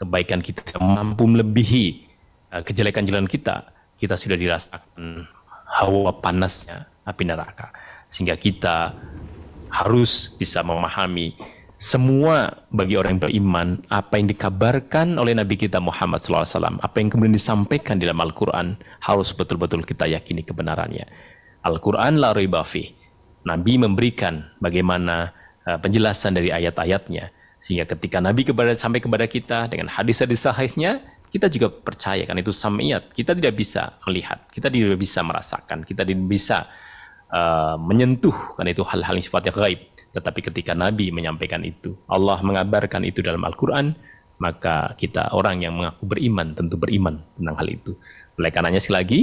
kebaikan 0.00 0.40
kita 0.40 0.80
mampu 0.80 1.28
melebihi 1.28 2.08
uh, 2.56 2.64
kejelekan-jelekan 2.64 3.28
kita, 3.28 3.68
kita 4.00 4.16
sudah 4.16 4.40
dirasakan 4.40 5.28
hawa 5.68 6.16
panasnya 6.24 6.88
api 7.04 7.28
neraka. 7.28 7.76
Sehingga 8.08 8.40
kita 8.40 8.96
harus 9.68 10.32
bisa 10.40 10.64
memahami 10.64 11.36
semua 11.76 12.62
bagi 12.72 12.96
orang 12.96 13.18
yang 13.18 13.22
beriman 13.28 13.68
apa 13.92 14.16
yang 14.16 14.32
dikabarkan 14.32 15.20
oleh 15.20 15.36
Nabi 15.36 15.60
kita 15.60 15.76
Muhammad 15.76 16.24
SAW, 16.24 16.80
apa 16.80 16.96
yang 16.96 17.12
kemudian 17.12 17.36
disampaikan 17.36 18.00
di 18.00 18.08
dalam 18.08 18.22
Al-Quran 18.22 18.80
harus 19.04 19.34
betul-betul 19.36 19.84
kita 19.84 20.08
yakini 20.08 20.40
kebenarannya. 20.40 21.04
Al-Quran 21.68 22.16
la. 22.16 22.32
Nabi 23.42 23.72
memberikan 23.74 24.46
bagaimana 24.62 25.34
penjelasan 25.62 26.34
dari 26.34 26.50
ayat-ayatnya 26.50 27.30
sehingga 27.62 27.86
ketika 27.86 28.18
Nabi 28.18 28.42
kepada, 28.42 28.74
sampai 28.74 28.98
kepada 28.98 29.22
kita 29.30 29.70
dengan 29.70 29.86
hadis-hadis 29.86 30.42
sahihnya 30.42 30.98
kita 31.30 31.46
juga 31.48 31.70
percaya 31.70 32.26
kan 32.26 32.34
itu 32.36 32.50
samiyat. 32.50 33.14
Kita 33.14 33.32
tidak 33.38 33.54
bisa 33.54 33.96
melihat, 34.04 34.42
kita 34.50 34.68
tidak 34.68 34.98
bisa 34.98 35.22
merasakan, 35.22 35.86
kita 35.86 36.02
tidak 36.02 36.26
bisa 36.26 36.66
uh, 37.30 37.78
menyentuh 37.78 38.34
kan 38.58 38.66
itu 38.66 38.82
hal-hal 38.82 39.14
yang 39.14 39.24
sifatnya 39.24 39.54
gaib. 39.54 39.80
Tetapi 40.12 40.40
ketika 40.52 40.76
Nabi 40.76 41.08
menyampaikan 41.08 41.64
itu, 41.64 41.96
Allah 42.10 42.36
mengabarkan 42.44 43.06
itu 43.06 43.24
dalam 43.24 43.40
Al-Quran, 43.48 43.96
maka 44.42 44.92
kita 44.98 45.32
orang 45.32 45.64
yang 45.64 45.78
mengaku 45.78 46.04
beriman 46.04 46.52
tentu 46.52 46.76
beriman 46.76 47.22
tentang 47.38 47.56
hal 47.56 47.68
itu. 47.70 47.96
Oleh 48.36 48.50
karenanya 48.52 48.82
sekali 48.82 48.98
lagi, 48.98 49.20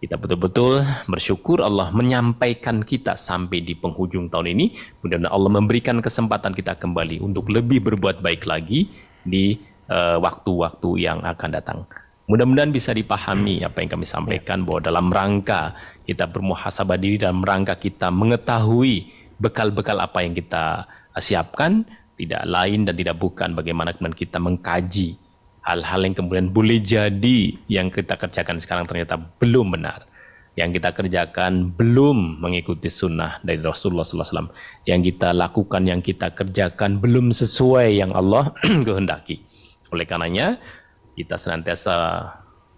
kita 0.00 0.16
betul-betul 0.16 0.80
bersyukur 1.12 1.60
Allah 1.60 1.92
menyampaikan 1.92 2.80
kita 2.80 3.20
sampai 3.20 3.60
di 3.60 3.76
penghujung 3.76 4.32
tahun 4.32 4.56
ini. 4.56 4.72
Mudah-mudahan 5.04 5.28
Allah 5.28 5.52
memberikan 5.52 6.00
kesempatan 6.00 6.56
kita 6.56 6.74
kembali 6.80 7.20
untuk 7.20 7.52
lebih 7.52 7.84
berbuat 7.84 8.24
baik 8.24 8.48
lagi 8.48 8.88
di 9.28 9.60
Eh, 9.90 10.18
waktu-waktu 10.22 10.86
uh, 10.86 11.02
yang 11.02 11.18
akan 11.26 11.50
datang. 11.50 11.82
Mudah-mudahan 12.30 12.70
bisa 12.70 12.94
dipahami 12.94 13.66
apa 13.66 13.82
yang 13.82 13.90
kami 13.90 14.06
sampaikan 14.06 14.62
bahwa 14.62 14.78
dalam 14.78 15.10
rangka 15.10 15.74
kita 16.06 16.30
bermuhasabah 16.30 16.94
diri 16.94 17.18
dalam 17.18 17.42
rangka 17.42 17.74
kita 17.74 18.06
mengetahui 18.14 19.10
bekal-bekal 19.42 19.98
apa 19.98 20.22
yang 20.22 20.30
kita 20.38 20.86
siapkan 21.18 21.82
tidak 22.14 22.46
lain 22.46 22.86
dan 22.86 22.94
tidak 22.94 23.18
bukan 23.18 23.50
bagaimana 23.50 23.90
kemudian 23.90 24.14
kita 24.14 24.38
mengkaji 24.38 25.18
hal-hal 25.64 26.00
yang 26.04 26.16
kemudian 26.16 26.48
boleh 26.50 26.80
jadi 26.80 27.54
yang 27.68 27.92
kita 27.92 28.16
kerjakan 28.16 28.60
sekarang 28.60 28.84
ternyata 28.88 29.16
belum 29.16 29.76
benar. 29.76 30.08
Yang 30.58 30.82
kita 30.82 30.90
kerjakan 30.92 31.72
belum 31.78 32.42
mengikuti 32.42 32.90
sunnah 32.90 33.38
dari 33.46 33.62
Rasulullah 33.62 34.02
SAW 34.02 34.50
yang 34.84 35.00
kita 35.00 35.30
lakukan 35.30 35.86
yang 35.86 36.02
kita 36.02 36.34
kerjakan 36.34 36.98
belum 36.98 37.30
sesuai 37.30 37.96
yang 37.96 38.10
Allah 38.12 38.50
kehendaki. 38.86 39.46
Oleh 39.94 40.04
karenanya 40.04 40.58
kita 41.14 41.38
senantiasa 41.38 41.94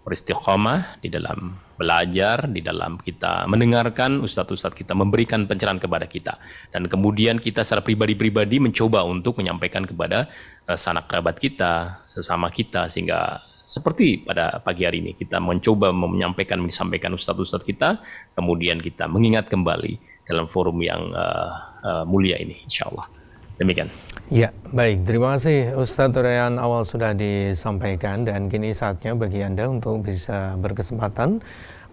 beristiqomah 0.03 0.99
di 0.99 1.07
dalam 1.07 1.55
belajar, 1.79 2.45
di 2.51 2.59
dalam 2.59 2.99
kita 2.99 3.47
mendengarkan 3.47 4.19
ustadz-ustadz 4.19 4.75
kita 4.75 4.91
memberikan 4.91 5.47
pencerahan 5.47 5.79
kepada 5.79 6.05
kita. 6.05 6.37
Dan 6.75 6.91
kemudian 6.91 7.39
kita 7.39 7.63
secara 7.63 7.81
pribadi-pribadi 7.81 8.59
mencoba 8.59 9.07
untuk 9.07 9.39
menyampaikan 9.39 9.87
kepada 9.87 10.27
uh, 10.67 10.77
sanak 10.77 11.07
kerabat 11.07 11.39
kita, 11.39 12.03
sesama 12.05 12.51
kita, 12.51 12.91
sehingga 12.91 13.39
seperti 13.63 14.27
pada 14.27 14.59
pagi 14.59 14.83
hari 14.83 14.99
ini 14.99 15.15
kita 15.15 15.39
mencoba 15.39 15.95
menyampaikan, 15.95 16.59
menyampaikan 16.59 17.15
ustadz-ustadz 17.15 17.63
kita, 17.63 18.03
kemudian 18.35 18.83
kita 18.83 19.07
mengingat 19.07 19.47
kembali 19.47 19.97
dalam 20.27 20.51
forum 20.51 20.83
yang 20.83 21.15
uh, 21.15 21.51
uh, 21.83 22.03
mulia 22.03 22.35
ini, 22.39 22.59
insya 22.63 22.91
Allah. 22.91 23.22
Demikian. 23.61 23.93
Ya, 24.33 24.49
baik. 24.73 25.05
Terima 25.05 25.37
kasih 25.37 25.77
Ustadz 25.77 26.17
Rayan 26.17 26.57
awal 26.57 26.89
sudah 26.89 27.13
disampaikan 27.13 28.25
dan 28.25 28.49
kini 28.49 28.73
saatnya 28.73 29.13
bagi 29.13 29.45
Anda 29.45 29.69
untuk 29.69 30.01
bisa 30.01 30.57
berkesempatan 30.57 31.37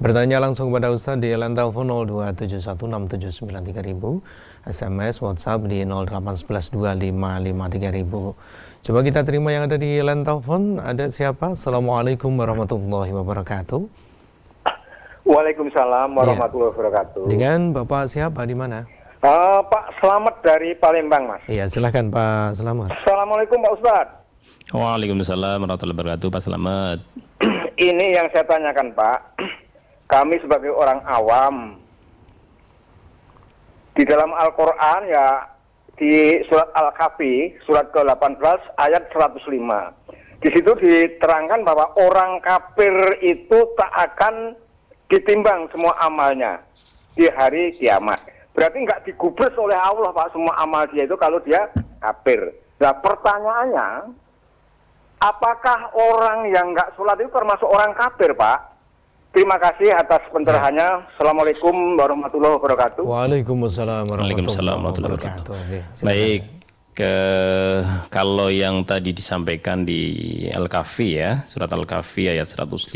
bertanya 0.01 0.41
langsung 0.41 0.73
kepada 0.73 0.89
Ustadz 0.89 1.21
di 1.21 1.37
line 1.37 1.53
telepon 1.53 1.93
02716793000, 2.09 4.25
SMS, 4.65 5.21
WhatsApp 5.21 5.69
di 5.69 5.85
08112553000. 5.85 8.81
Coba 8.81 9.05
kita 9.05 9.21
terima 9.29 9.53
yang 9.53 9.69
ada 9.69 9.77
di 9.77 10.01
line 10.01 10.25
telepon. 10.25 10.81
Ada 10.81 11.13
siapa? 11.13 11.53
Assalamualaikum 11.53 12.41
warahmatullahi 12.41 13.13
wabarakatuh. 13.13 13.85
Waalaikumsalam 15.29 16.17
warahmatullahi 16.17 16.73
ya. 16.73 16.75
wabarakatuh. 16.81 17.29
Dengan 17.29 17.77
Bapak 17.77 18.09
siapa 18.09 18.49
di 18.49 18.57
mana? 18.57 18.89
Uh, 19.21 19.61
Pak 19.69 20.01
Selamat 20.01 20.41
dari 20.41 20.73
Palembang, 20.81 21.29
Mas. 21.29 21.45
Iya, 21.45 21.69
silahkan 21.69 22.09
Pak 22.09 22.57
Selamat. 22.57 22.89
Assalamualaikum 22.89 23.61
Pak 23.61 23.77
Ustadz. 23.77 24.17
Waalaikumsalam 24.73 25.61
warahmatullahi 25.61 25.97
wabarakatuh, 26.01 26.29
Pak 26.33 26.41
Selamat. 26.41 27.05
Ini 27.93 28.17
yang 28.17 28.33
saya 28.33 28.49
tanyakan, 28.49 28.97
Pak. 28.97 29.37
Kami 30.09 30.41
sebagai 30.41 30.73
orang 30.73 31.05
awam, 31.05 31.77
di 33.93 34.09
dalam 34.09 34.33
Al-Quran 34.33 35.13
ya, 35.13 35.53
di 36.01 36.41
surat 36.49 36.73
Al-Kahfi, 36.73 37.61
surat 37.69 37.93
ke-18, 37.93 38.41
ayat 38.81 39.05
105. 39.13 39.53
Di 40.41 40.49
situ 40.49 40.73
diterangkan 40.81 41.61
bahwa 41.69 41.93
orang 42.01 42.41
kafir 42.41 43.21
itu 43.21 43.69
tak 43.77 43.93
akan 43.93 44.57
ditimbang 45.13 45.69
semua 45.77 45.93
amalnya 46.01 46.65
di 47.13 47.29
hari 47.29 47.77
kiamat 47.77 48.40
berarti 48.55 48.79
nggak 48.83 49.03
digubris 49.07 49.55
oleh 49.57 49.79
Allah 49.79 50.11
Pak 50.11 50.35
semua 50.35 50.55
amal 50.59 50.87
dia 50.91 51.07
itu 51.07 51.17
kalau 51.17 51.39
dia 51.43 51.71
kafir. 52.03 52.55
Nah 52.81 52.93
pertanyaannya, 52.97 53.89
apakah 55.21 55.93
orang 55.95 56.49
yang 56.51 56.73
nggak 56.73 56.97
sholat 56.97 57.21
itu 57.21 57.31
termasuk 57.31 57.69
orang 57.69 57.93
kafir 57.95 58.33
Pak? 58.35 58.73
Terima 59.31 59.63
kasih 59.63 59.95
atas 59.95 60.27
pencerahannya. 60.35 61.07
Assalamualaikum 61.15 61.95
warahmatullahi 61.95 62.59
wabarakatuh. 62.59 63.07
Waalaikumsalam 63.07 64.11
warahmatullahi 64.11 65.15
wabarakatuh. 65.15 65.55
Baik, 66.03 66.51
ke 66.99 67.15
kalau 68.11 68.51
yang 68.51 68.83
tadi 68.83 69.15
disampaikan 69.15 69.87
di 69.87 70.03
Al-Kahfi 70.51 71.23
ya, 71.23 71.47
surat 71.47 71.71
Al-Kahfi 71.71 72.27
ayat 72.27 72.51
105 72.51 72.91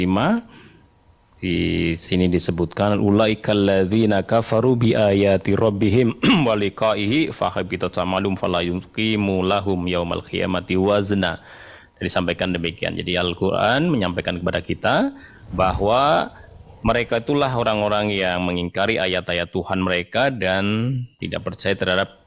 di 1.44 1.92
sini 1.92 2.32
disebutkan 2.32 2.96
ulaikal 2.96 3.68
ladzina 3.68 4.24
kafaru 4.24 4.80
bi 4.80 4.96
ayati 4.96 5.52
rabbihim 5.52 6.16
wa 6.48 6.56
liqaihi 6.56 7.28
amalum 8.00 8.32
fala 8.32 8.64
yuqimu 8.64 9.44
lahum 9.44 9.84
yaumal 9.84 10.24
qiyamati 10.24 10.80
wazna. 10.80 11.44
Disampaikan 12.00 12.56
demikian. 12.56 12.96
Jadi 12.96 13.20
Al-Qur'an 13.20 13.92
menyampaikan 13.92 14.40
kepada 14.40 14.64
kita 14.64 15.12
bahwa 15.52 16.32
mereka 16.80 17.20
itulah 17.20 17.52
orang-orang 17.52 18.08
yang 18.08 18.44
mengingkari 18.48 18.96
ayat-ayat 18.96 19.52
Tuhan 19.52 19.84
mereka 19.84 20.32
dan 20.32 20.64
tidak 21.20 21.44
percaya 21.44 21.76
terhadap 21.76 22.24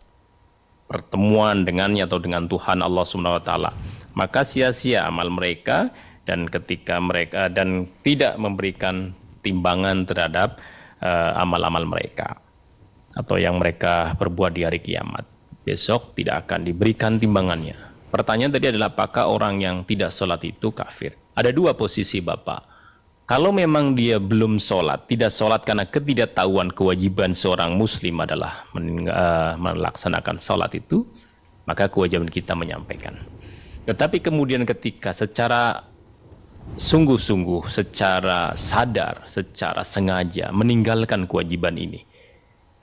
pertemuan 0.85 1.65
dengannya 1.65 2.05
atau 2.05 2.21
dengan 2.21 2.45
Tuhan 2.45 2.85
Allah 2.85 3.05
Subhanahu 3.05 3.41
wa 3.41 3.43
taala. 3.43 3.71
Maka 4.13 4.45
sia-sia 4.45 5.09
amal 5.09 5.33
mereka 5.33 5.89
dan 6.27 6.45
ketika 6.51 6.99
mereka 6.99 7.47
dan 7.47 7.87
tidak 8.03 8.35
memberikan 8.35 9.15
timbangan 9.41 10.03
terhadap 10.03 10.59
uh, 10.99 11.39
amal-amal 11.39 11.87
mereka 11.87 12.37
atau 13.15 13.39
yang 13.39 13.57
mereka 13.57 14.13
perbuat 14.19 14.51
di 14.53 14.67
hari 14.67 14.83
kiamat. 14.83 15.23
Besok 15.63 16.15
tidak 16.15 16.47
akan 16.47 16.67
diberikan 16.67 17.17
timbangannya. 17.17 17.75
Pertanyaan 18.11 18.55
tadi 18.55 18.71
adalah 18.71 18.91
apakah 18.91 19.27
orang 19.27 19.59
yang 19.59 19.83
tidak 19.83 20.11
sholat 20.11 20.39
itu 20.43 20.71
kafir? 20.71 21.15
Ada 21.35 21.51
dua 21.51 21.75
posisi 21.75 22.23
Bapak 22.23 22.77
kalau 23.27 23.51
memang 23.51 23.91
dia 23.91 24.23
belum 24.23 24.55
sholat, 24.55 25.11
tidak 25.11 25.35
sholat 25.35 25.67
karena 25.67 25.83
ketidaktahuan 25.83 26.71
kewajiban 26.71 27.35
seorang 27.35 27.75
muslim 27.75 28.23
adalah 28.23 28.63
uh, 28.71 29.51
melaksanakan 29.59 30.39
sholat 30.39 30.71
itu, 30.79 31.03
maka 31.67 31.91
kewajiban 31.91 32.31
kita 32.31 32.55
menyampaikan. 32.55 33.19
Tetapi 33.83 34.23
kemudian 34.23 34.63
ketika 34.63 35.11
secara 35.11 35.83
sungguh-sungguh, 36.75 37.71
secara 37.71 38.51
sadar, 38.59 39.23
secara 39.23 39.87
sengaja 39.87 40.51
meninggalkan 40.51 41.23
kewajiban 41.23 41.79
ini, 41.79 42.03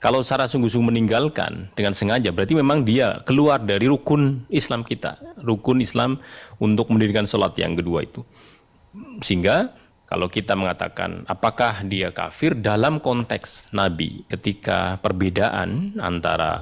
kalau 0.05 0.21
secara 0.21 0.45
sungguh-sungguh 0.45 0.93
meninggalkan 0.93 1.73
dengan 1.73 1.97
sengaja, 1.97 2.29
berarti 2.29 2.53
memang 2.53 2.85
dia 2.85 3.25
keluar 3.25 3.57
dari 3.57 3.89
rukun 3.89 4.45
Islam 4.53 4.85
kita, 4.85 5.17
rukun 5.41 5.81
Islam 5.81 6.21
untuk 6.61 6.93
mendirikan 6.93 7.25
sholat 7.25 7.57
yang 7.57 7.73
kedua 7.73 8.05
itu. 8.05 8.21
Sehingga 9.25 9.73
kalau 10.05 10.29
kita 10.29 10.53
mengatakan 10.53 11.25
apakah 11.25 11.81
dia 11.89 12.13
kafir 12.13 12.53
dalam 12.53 13.01
konteks 13.01 13.73
Nabi 13.73 14.29
ketika 14.29 15.01
perbedaan 15.01 15.97
antara 15.97 16.61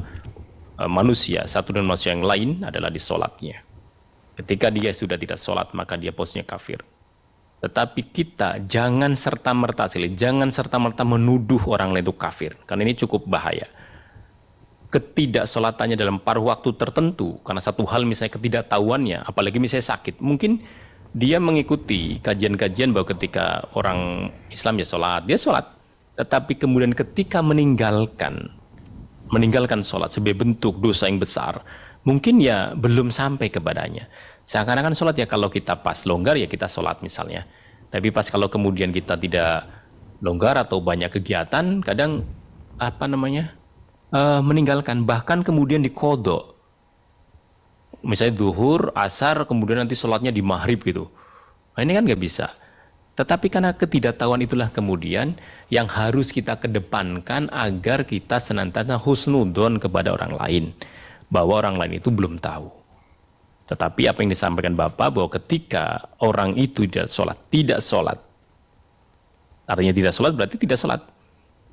uh, 0.79 0.87
manusia 0.87 1.43
satu 1.43 1.75
dan 1.75 1.83
manusia 1.83 2.15
yang 2.15 2.23
lain 2.23 2.63
adalah 2.63 2.87
di 2.87 3.01
sholatnya. 3.03 3.59
Ketika 4.39 4.71
dia 4.71 4.95
sudah 4.95 5.19
tidak 5.19 5.35
sholat 5.35 5.75
maka 5.75 5.99
dia 5.99 6.15
posnya 6.15 6.47
kafir. 6.47 6.79
Tetapi 7.63 8.11
kita 8.11 8.67
jangan 8.67 9.15
serta-merta 9.15 9.87
jangan 10.19 10.51
serta-merta 10.51 11.07
menuduh 11.07 11.63
orang 11.71 11.95
lain 11.95 12.03
itu 12.03 12.11
kafir. 12.11 12.59
Karena 12.67 12.83
ini 12.83 12.99
cukup 12.99 13.23
bahaya. 13.23 13.71
Ketidaksolatannya 14.91 15.95
dalam 15.95 16.19
paruh 16.19 16.51
waktu 16.51 16.75
tertentu, 16.75 17.39
karena 17.41 17.63
satu 17.63 17.87
hal 17.87 18.03
misalnya 18.03 18.35
ketidaktahuannya, 18.35 19.25
apalagi 19.25 19.63
misalnya 19.63 19.95
sakit, 19.95 20.19
mungkin 20.19 20.61
dia 21.15 21.39
mengikuti 21.39 22.19
kajian-kajian 22.19 22.91
bahwa 22.91 23.15
ketika 23.15 23.63
orang 23.79 24.29
Islam 24.51 24.83
ya 24.83 24.85
sholat, 24.85 25.23
dia 25.25 25.39
sholat. 25.39 25.65
Tetapi 26.19 26.59
kemudian 26.59 26.93
ketika 26.93 27.41
meninggalkan, 27.41 28.53
meninggalkan 29.31 29.81
sholat 29.81 30.13
sebagai 30.13 30.45
bentuk 30.45 30.77
dosa 30.83 31.09
yang 31.09 31.17
besar, 31.17 31.63
mungkin 32.05 32.37
ya 32.43 32.75
belum 32.77 33.09
sampai 33.09 33.49
kepadanya. 33.49 34.05
Seakan-akan 34.43 34.95
sholat 34.95 35.15
ya 35.15 35.27
kalau 35.27 35.47
kita 35.47 35.79
pas 35.79 36.03
longgar 36.03 36.35
ya 36.35 36.47
kita 36.47 36.67
sholat 36.67 36.99
misalnya. 36.99 37.47
Tapi 37.87 38.09
pas 38.09 38.27
kalau 38.27 38.49
kemudian 38.51 38.91
kita 38.91 39.15
tidak 39.15 39.69
longgar 40.19 40.57
atau 40.59 40.81
banyak 40.81 41.13
kegiatan, 41.13 41.79
kadang 41.79 42.27
apa 42.81 43.05
namanya 43.05 43.53
uh, 44.11 44.41
meninggalkan 44.41 45.05
bahkan 45.05 45.45
kemudian 45.45 45.85
dikodok 45.85 46.53
misalnya 48.03 48.35
duhur, 48.35 48.91
asar, 48.93 49.47
kemudian 49.47 49.81
nanti 49.81 49.95
sholatnya 49.95 50.29
di 50.29 50.43
maghrib 50.43 50.83
gitu. 50.83 51.07
Nah, 51.73 51.81
ini 51.81 51.95
kan 51.95 52.03
nggak 52.05 52.21
bisa. 52.21 52.51
Tetapi 53.13 53.47
karena 53.47 53.71
ketidaktahuan 53.73 54.41
itulah 54.43 54.69
kemudian 54.73 55.37
yang 55.71 55.87
harus 55.87 56.33
kita 56.33 56.59
kedepankan 56.59 57.47
agar 57.49 58.03
kita 58.03 58.41
senantiasa 58.41 58.99
husnudon 58.99 59.79
kepada 59.79 60.13
orang 60.13 60.35
lain. 60.37 60.63
Bahwa 61.31 61.65
orang 61.65 61.79
lain 61.79 61.97
itu 61.97 62.13
belum 62.13 62.37
tahu. 62.43 62.82
Tetapi 63.73 64.05
apa 64.05 64.21
yang 64.21 64.29
disampaikan 64.29 64.77
Bapak 64.77 65.17
bahwa 65.17 65.33
ketika 65.33 66.13
orang 66.21 66.53
itu 66.61 66.85
tidak 66.85 67.09
sholat, 67.09 67.41
tidak 67.49 67.81
sholat. 67.81 68.21
Artinya 69.65 69.89
tidak 69.97 70.13
sholat 70.13 70.37
berarti 70.37 70.61
tidak 70.61 70.77
sholat. 70.77 71.01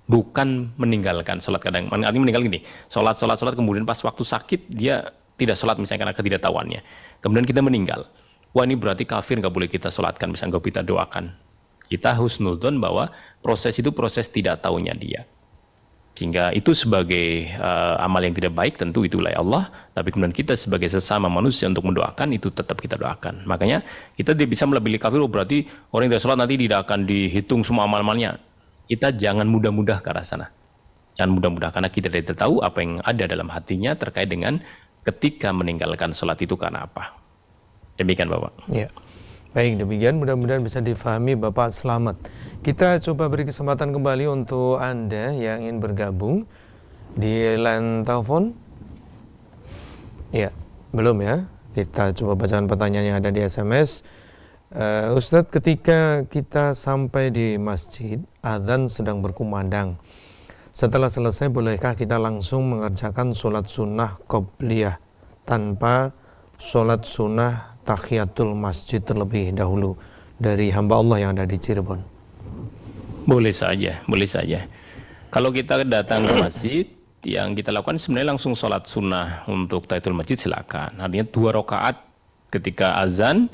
Bukan 0.08 0.72
meninggalkan 0.80 1.44
sholat 1.44 1.60
kadang. 1.60 1.92
Artinya 1.92 2.24
meninggal 2.24 2.40
gini, 2.48 2.64
sholat, 2.88 3.20
sholat, 3.20 3.36
sholat, 3.36 3.52
kemudian 3.52 3.84
pas 3.84 4.00
waktu 4.00 4.24
sakit 4.24 4.72
dia 4.72 5.12
tidak 5.36 5.60
sholat 5.60 5.76
misalnya 5.76 6.08
karena 6.08 6.16
ketidaktahuannya. 6.16 6.80
Kemudian 7.20 7.44
kita 7.44 7.60
meninggal. 7.60 8.08
Wah 8.56 8.64
ini 8.64 8.80
berarti 8.80 9.04
kafir 9.04 9.36
nggak 9.36 9.52
boleh 9.52 9.68
kita 9.68 9.92
sholatkan, 9.92 10.32
misalnya 10.32 10.56
kita 10.56 10.80
doakan. 10.80 11.36
Kita 11.92 12.16
husnudon 12.16 12.80
bahwa 12.80 13.12
proses 13.44 13.76
itu 13.76 13.92
proses 13.92 14.32
tidak 14.32 14.64
tahunya 14.64 14.96
dia. 14.96 15.28
Sehingga 16.18 16.52
itu 16.52 16.76
sebagai 16.76 17.48
uh, 17.56 17.96
amal 18.02 18.20
yang 18.20 18.36
tidak 18.36 18.52
baik 18.52 18.76
tentu 18.76 19.06
itulah 19.08 19.32
Allah. 19.32 19.72
Tapi 19.96 20.12
kemudian 20.12 20.36
kita 20.36 20.52
sebagai 20.58 20.90
sesama 20.90 21.32
manusia 21.32 21.64
untuk 21.70 21.86
mendoakan 21.88 22.36
itu 22.36 22.52
tetap 22.52 22.76
kita 22.76 23.00
doakan. 23.00 23.48
Makanya 23.48 23.80
kita 24.18 24.36
tidak 24.36 24.52
bisa 24.52 24.68
melebih 24.68 25.00
kafir 25.00 25.22
oh, 25.22 25.30
berarti 25.30 25.64
orang 25.94 26.10
yang 26.10 26.12
tidak 26.18 26.22
sholat 26.26 26.38
nanti 26.42 26.54
tidak 26.60 26.78
akan 26.84 27.08
dihitung 27.08 27.64
semua 27.64 27.88
amal-amalnya. 27.88 28.36
Kita 28.90 29.14
jangan 29.14 29.46
mudah-mudah 29.48 30.02
ke 30.02 30.08
arah 30.10 30.26
sana. 30.26 30.46
Jangan 31.14 31.30
mudah-mudah 31.34 31.70
karena 31.72 31.88
kita 31.88 32.12
tidak 32.12 32.36
tahu 32.36 32.60
apa 32.62 32.78
yang 32.82 32.92
ada 33.02 33.24
dalam 33.26 33.48
hatinya 33.48 33.94
terkait 33.94 34.28
dengan 34.28 34.60
ketika 35.06 35.50
meninggalkan 35.54 36.12
sholat 36.12 36.36
itu 36.42 36.58
karena 36.58 36.84
apa. 36.84 37.16
Demikian 37.96 38.28
Bapak. 38.28 38.52
Ya. 38.68 38.88
Baik, 39.50 39.82
demikian 39.82 40.22
mudah-mudahan 40.22 40.62
bisa 40.62 40.78
difahami 40.78 41.34
Bapak 41.34 41.74
selamat. 41.74 42.14
Kita 42.62 43.02
coba 43.02 43.26
beri 43.26 43.42
kesempatan 43.42 43.90
kembali 43.90 44.30
untuk 44.30 44.78
Anda 44.78 45.34
yang 45.34 45.66
ingin 45.66 45.82
bergabung 45.82 46.46
di 47.18 47.58
line 47.58 48.06
telepon. 48.06 48.54
Ya, 50.30 50.54
belum 50.94 51.18
ya. 51.26 51.50
Kita 51.74 52.14
coba 52.14 52.38
bacaan 52.38 52.70
pertanyaan 52.70 53.10
yang 53.10 53.18
ada 53.18 53.34
di 53.34 53.42
SMS. 53.42 54.06
Uh, 54.70 55.18
Ustadz, 55.18 55.50
ketika 55.50 56.22
kita 56.30 56.78
sampai 56.78 57.34
di 57.34 57.58
masjid, 57.58 58.22
adzan 58.46 58.86
sedang 58.86 59.18
berkumandang. 59.18 59.98
Setelah 60.70 61.10
selesai, 61.10 61.50
bolehkah 61.50 61.98
kita 61.98 62.22
langsung 62.22 62.70
mengerjakan 62.70 63.34
sholat 63.34 63.66
sunnah 63.66 64.14
qobliyah 64.30 65.02
tanpa 65.42 66.14
sholat 66.62 67.02
sunnah 67.02 67.70
tahiyatul 67.90 68.54
masjid 68.54 69.02
terlebih 69.02 69.50
dahulu 69.50 69.98
dari 70.38 70.70
hamba 70.70 71.02
Allah 71.02 71.26
yang 71.26 71.30
ada 71.34 71.42
di 71.42 71.58
Cirebon? 71.58 71.98
Boleh 73.26 73.50
saja, 73.50 73.98
boleh 74.06 74.30
saja. 74.30 74.70
Kalau 75.34 75.50
kita 75.50 75.82
datang 75.82 76.30
ke 76.30 76.34
masjid, 76.38 76.84
yang 77.26 77.58
kita 77.58 77.74
lakukan 77.74 77.98
sebenarnya 77.98 78.38
langsung 78.38 78.54
sholat 78.54 78.86
sunnah 78.86 79.42
untuk 79.50 79.90
tahiyatul 79.90 80.14
masjid 80.14 80.38
silakan. 80.38 81.02
Artinya 81.02 81.26
dua 81.34 81.50
rakaat 81.58 81.98
ketika 82.54 82.94
azan 83.02 83.50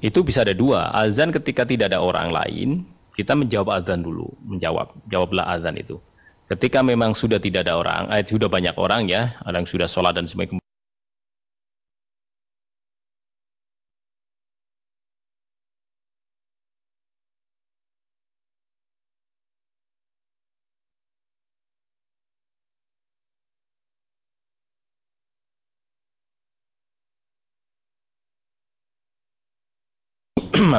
itu 0.00 0.22
bisa 0.22 0.46
ada 0.46 0.54
dua. 0.54 0.94
Azan 0.94 1.34
ketika 1.34 1.66
tidak 1.66 1.90
ada 1.90 1.98
orang 1.98 2.30
lain, 2.30 2.86
kita 3.18 3.34
menjawab 3.34 3.82
azan 3.82 4.06
dulu, 4.06 4.30
menjawab, 4.46 4.94
jawablah 5.10 5.50
azan 5.50 5.76
itu. 5.76 5.98
Ketika 6.48 6.82
memang 6.82 7.14
sudah 7.14 7.38
tidak 7.38 7.66
ada 7.68 7.78
orang, 7.78 8.02
eh, 8.10 8.22
sudah 8.26 8.50
banyak 8.50 8.74
orang 8.74 9.06
ya, 9.06 9.34
orang 9.46 9.66
sudah 9.66 9.86
sholat 9.86 10.16
dan 10.16 10.26
sebagainya. 10.26 10.59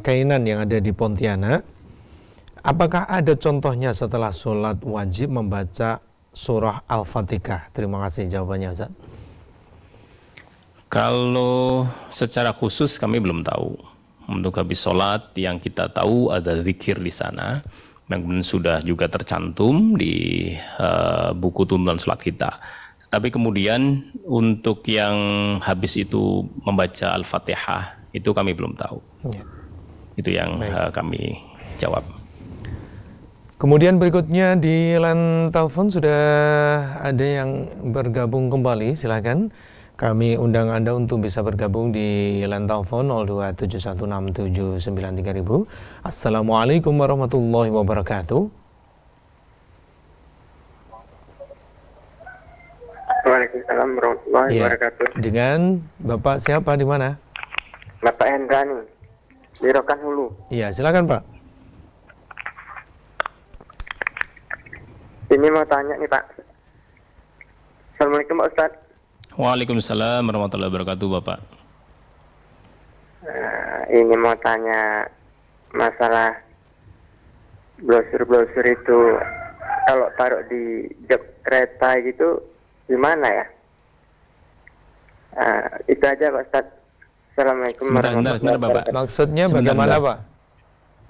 Kainan 0.07 0.47
yang 0.47 0.63
ada 0.63 0.79
di 0.79 0.95
Pontianak. 0.95 1.67
Apakah 2.63 3.11
ada 3.11 3.35
contohnya 3.35 3.91
setelah 3.91 4.31
sholat 4.31 4.79
wajib 4.87 5.35
membaca 5.35 5.99
surah 6.31 6.87
Al-Fatihah? 6.87 7.75
Terima 7.75 7.99
kasih 8.07 8.31
jawabannya 8.31 8.71
Ustaz. 8.71 8.95
Kalau 10.87 11.87
secara 12.15 12.55
khusus 12.55 12.95
kami 12.99 13.19
belum 13.19 13.43
tahu. 13.43 13.75
Untuk 14.27 14.59
habis 14.59 14.83
sholat 14.83 15.31
yang 15.39 15.63
kita 15.63 15.87
tahu 15.95 16.35
ada 16.35 16.59
zikir 16.67 16.99
di 16.99 17.15
sana 17.15 17.63
yang 18.11 18.23
sudah 18.43 18.83
juga 18.83 19.07
tercantum 19.07 19.95
di 19.99 20.55
uh, 20.79 21.31
buku 21.35 21.67
tuntunan 21.67 21.99
sholat 21.99 22.23
kita. 22.23 22.59
Tapi 23.11 23.31
kemudian 23.31 24.11
untuk 24.27 24.83
yang 24.91 25.15
habis 25.63 25.95
itu 25.95 26.43
membaca 26.67 27.15
Al-Fatihah 27.15 28.03
itu 28.11 28.31
kami 28.35 28.51
belum 28.55 28.75
tahu. 28.75 28.99
Ya. 29.31 29.43
Itu 30.19 30.31
yang 30.35 30.59
uh, 30.59 30.91
kami 30.91 31.39
jawab. 31.79 32.03
Kemudian 33.57 33.97
berikutnya 33.97 34.59
di 34.59 34.99
line 34.99 35.49
telepon 35.49 35.89
sudah 35.89 36.21
ada 37.01 37.25
yang 37.25 37.71
bergabung 37.95 38.53
kembali, 38.53 38.93
silakan. 38.93 39.55
Kami 39.97 40.37
undang 40.37 40.69
Anda 40.69 40.93
untuk 40.93 41.25
bisa 41.25 41.41
bergabung 41.41 41.89
di 41.89 42.45
line 42.45 42.69
telepon 42.69 43.09
02716793000. 43.65 44.85
Assalamualaikum 46.05 46.93
warahmatullahi 47.01 47.73
wabarakatuh. 47.73 48.45
Waalaikumsalam 53.25 53.89
warahmatullahi 53.97 54.49
ya. 54.53 54.69
wabarakatuh. 54.69 55.17
Dengan 55.17 55.81
Bapak 56.05 56.45
siapa 56.45 56.77
di 56.77 56.85
mana? 56.85 57.17
Bapak 58.05 58.29
Hendrani 58.29 58.85
di 59.65 59.73
Rokan 59.73 59.97
Hulu. 60.05 60.53
Iya, 60.53 60.77
silakan 60.77 61.09
Pak. 61.09 61.25
Ini 65.33 65.49
mau 65.49 65.65
tanya 65.65 65.97
nih 65.97 66.11
Pak. 66.13 66.45
Assalamualaikum 67.97 68.45
Pak 68.45 68.53
Ustadz. 68.53 68.86
Waalaikumsalam 69.37 70.25
warahmatullahi 70.25 70.73
wabarakatuh 70.73 71.07
Bapak. 71.21 71.39
Uh, 73.21 73.81
ini 73.93 74.17
mau 74.17 74.33
tanya 74.41 75.13
masalah 75.77 76.41
brosur-brosur 77.85 78.65
itu 78.65 79.21
kalau 79.85 80.09
taruh 80.17 80.41
di 80.49 80.89
jok 81.05 81.21
kereta 81.45 82.01
gitu 82.01 82.41
gimana 82.89 83.29
ya? 83.29 83.47
Uh, 85.37 85.69
itu 85.85 86.01
aja 86.01 86.33
Pak 86.33 86.43
Ustaz. 86.49 86.67
Assalamualaikum 87.37 87.93
warahmatullahi 87.93 88.41
wabarakatuh. 88.41 88.97
Maksudnya 88.97 89.45
bagaimana 89.53 89.95
Pak? 90.01 90.19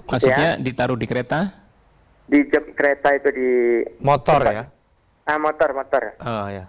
Maksudnya 0.03 0.59
ya? 0.59 0.63
ditaruh 0.67 0.99
di 0.99 1.07
kereta? 1.07 1.55
Di 2.27 2.43
jok 2.43 2.75
kereta 2.75 3.15
itu 3.15 3.29
di 3.31 3.51
motor 4.03 4.43
ya? 4.51 4.67
Ah 5.31 5.39
motor 5.39 5.79
motor. 5.79 6.19
Oh 6.27 6.51
ya 6.51 6.67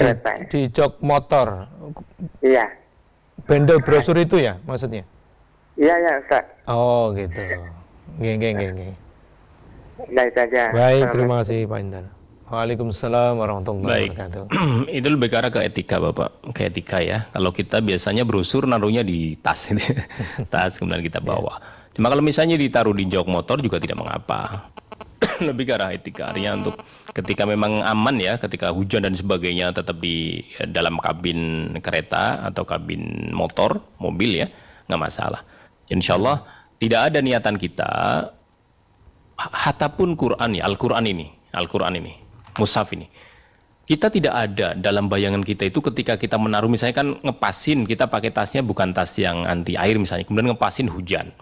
kereta. 0.00 0.30
Di, 0.40 0.44
di 0.48 0.60
jok 0.72 0.92
motor. 1.04 1.68
Iya. 2.40 2.66
Bendel 3.44 3.80
brosur 3.84 4.16
itu 4.16 4.40
ya 4.40 4.56
maksudnya? 4.64 5.04
Iya 5.76 5.94
ya 5.96 6.12
Ustaz. 6.20 6.44
Oh 6.68 7.12
gitu. 7.12 7.40
Geng 8.20 8.40
geng 8.40 8.56
geng 8.56 8.74
geng. 8.76 8.96
Nah 10.08 10.24
itu 10.24 10.38
aja. 10.40 10.72
Baik, 10.72 11.12
terima 11.12 11.44
kasih 11.44 11.68
Pak 11.68 11.78
Indan. 11.80 12.06
Waalaikumsalam 12.50 13.38
warahmatullahi 13.38 14.10
wabarakatuh. 14.10 14.44
itu 14.98 15.06
lebih 15.06 15.30
ke 15.30 15.36
arah 15.38 15.54
ke 15.54 15.62
etika 15.62 16.02
Bapak, 16.02 16.50
ke 16.50 16.66
etika 16.66 16.98
ya. 16.98 17.30
Kalau 17.30 17.54
kita 17.54 17.78
biasanya 17.78 18.26
brosur 18.26 18.66
naruhnya 18.66 19.06
di 19.06 19.38
tas, 19.38 19.70
tas 20.52 20.74
kemudian 20.82 20.98
kita 21.06 21.22
bawa. 21.22 21.62
Yeah. 21.62 21.94
Cuma 21.94 22.10
kalau 22.10 22.22
misalnya 22.26 22.58
ditaruh 22.58 22.90
di 22.90 23.06
jok 23.06 23.30
motor 23.30 23.62
juga 23.62 23.78
tidak 23.78 24.02
mengapa. 24.02 24.66
lebih 25.48 25.68
ke 25.68 25.72
arah 25.76 25.92
etika. 25.92 26.32
Artinya 26.32 26.56
untuk 26.56 26.80
ketika 27.12 27.44
memang 27.44 27.84
aman 27.84 28.16
ya 28.20 28.40
ketika 28.40 28.72
hujan 28.72 29.04
dan 29.04 29.12
sebagainya 29.12 29.72
tetap 29.76 30.00
di 30.00 30.40
dalam 30.72 30.96
kabin 31.00 31.72
kereta 31.80 32.48
atau 32.48 32.64
kabin 32.64 33.32
motor 33.32 33.80
mobil 34.00 34.44
ya 34.44 34.46
nggak 34.88 35.00
masalah. 35.00 35.44
Insya 35.92 36.16
Allah 36.16 36.46
tidak 36.80 37.12
ada 37.12 37.18
niatan 37.20 37.56
kita 37.60 37.90
hatapun 39.36 40.16
Quran 40.16 40.56
ya 40.56 40.68
Al-Quran 40.68 41.04
ini 41.08 41.32
Al-Quran 41.56 41.96
ini 42.00 42.12
Mushaf 42.56 42.92
ini. 42.92 43.08
Kita 43.90 44.06
tidak 44.06 44.30
ada 44.30 44.78
dalam 44.78 45.10
bayangan 45.10 45.42
kita 45.42 45.66
itu 45.66 45.82
ketika 45.82 46.14
kita 46.14 46.38
menaruh 46.38 46.70
misalnya 46.70 46.94
kan 46.94 47.08
ngepasin 47.26 47.82
kita 47.90 48.06
pakai 48.06 48.30
tasnya 48.30 48.62
bukan 48.62 48.94
tas 48.94 49.18
yang 49.18 49.42
anti 49.50 49.74
air 49.74 49.98
misalnya 49.98 50.30
kemudian 50.30 50.54
ngepasin 50.54 50.86
hujan. 50.86 51.34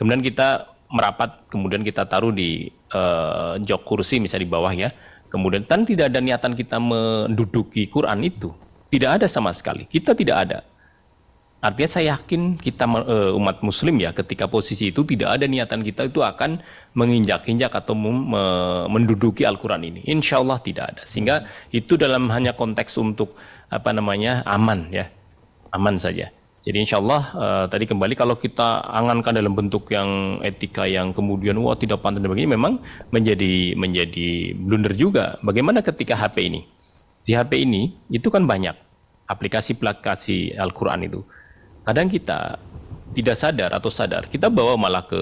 Kemudian 0.00 0.24
kita 0.24 0.71
merapat 0.92 1.48
kemudian 1.48 1.80
kita 1.80 2.04
taruh 2.04 2.30
di 2.30 2.68
uh, 2.92 3.56
jok 3.64 3.82
kursi 3.88 4.20
misalnya 4.20 4.44
di 4.46 4.52
bawah 4.52 4.72
ya. 4.76 4.92
Kemudian 5.32 5.64
dan 5.64 5.88
tidak 5.88 6.12
ada 6.12 6.20
niatan 6.20 6.52
kita 6.52 6.76
menduduki 6.76 7.88
Quran 7.88 8.20
itu. 8.20 8.52
Tidak 8.92 9.08
ada 9.08 9.24
sama 9.24 9.56
sekali. 9.56 9.88
Kita 9.88 10.12
tidak 10.12 10.36
ada. 10.36 10.58
Artinya 11.64 11.88
saya 11.88 12.04
yakin 12.18 12.60
kita 12.60 12.84
uh, 12.84 13.32
umat 13.40 13.64
muslim 13.64 13.96
ya 13.96 14.12
ketika 14.12 14.44
posisi 14.44 14.92
itu 14.92 15.00
tidak 15.08 15.40
ada 15.40 15.48
niatan 15.48 15.80
kita 15.80 16.12
itu 16.12 16.20
akan 16.20 16.60
menginjak-injak 16.92 17.72
atau 17.72 17.96
menduduki 18.92 19.48
Al-Quran 19.48 19.88
ini. 19.88 20.04
Insya 20.04 20.44
Allah 20.44 20.60
tidak 20.60 20.92
ada. 20.92 21.02
Sehingga 21.08 21.48
itu 21.72 21.96
dalam 21.96 22.28
hanya 22.28 22.52
konteks 22.52 23.00
untuk 23.00 23.32
apa 23.72 23.88
namanya 23.96 24.44
aman 24.44 24.92
ya. 24.92 25.08
Aman 25.72 25.96
saja 25.96 26.28
jadi 26.62 26.78
insya 26.78 27.02
Allah 27.02 27.22
uh, 27.34 27.64
tadi 27.66 27.90
kembali 27.90 28.14
kalau 28.14 28.38
kita 28.38 28.86
angankan 28.86 29.34
dalam 29.34 29.58
bentuk 29.58 29.90
yang 29.90 30.38
etika 30.46 30.86
yang 30.86 31.10
kemudian 31.10 31.58
wah 31.58 31.74
tidak 31.74 32.06
pantas 32.06 32.22
dan 32.22 32.30
begini 32.30 32.54
memang 32.54 32.78
menjadi 33.10 33.74
menjadi 33.74 34.54
blunder 34.54 34.94
juga. 34.94 35.42
Bagaimana 35.42 35.82
ketika 35.82 36.14
HP 36.14 36.46
ini? 36.46 36.62
Di 37.26 37.34
HP 37.34 37.66
ini 37.66 37.98
itu 38.14 38.30
kan 38.30 38.46
banyak 38.46 38.78
aplikasi-aplikasi 39.26 40.54
Al-Quran 40.54 41.02
itu. 41.02 41.26
Kadang 41.82 42.06
kita 42.06 42.62
tidak 43.18 43.36
sadar 43.36 43.74
atau 43.74 43.90
sadar 43.90 44.30
kita 44.30 44.46
bawa 44.46 44.78
malah 44.78 45.04
ke 45.04 45.18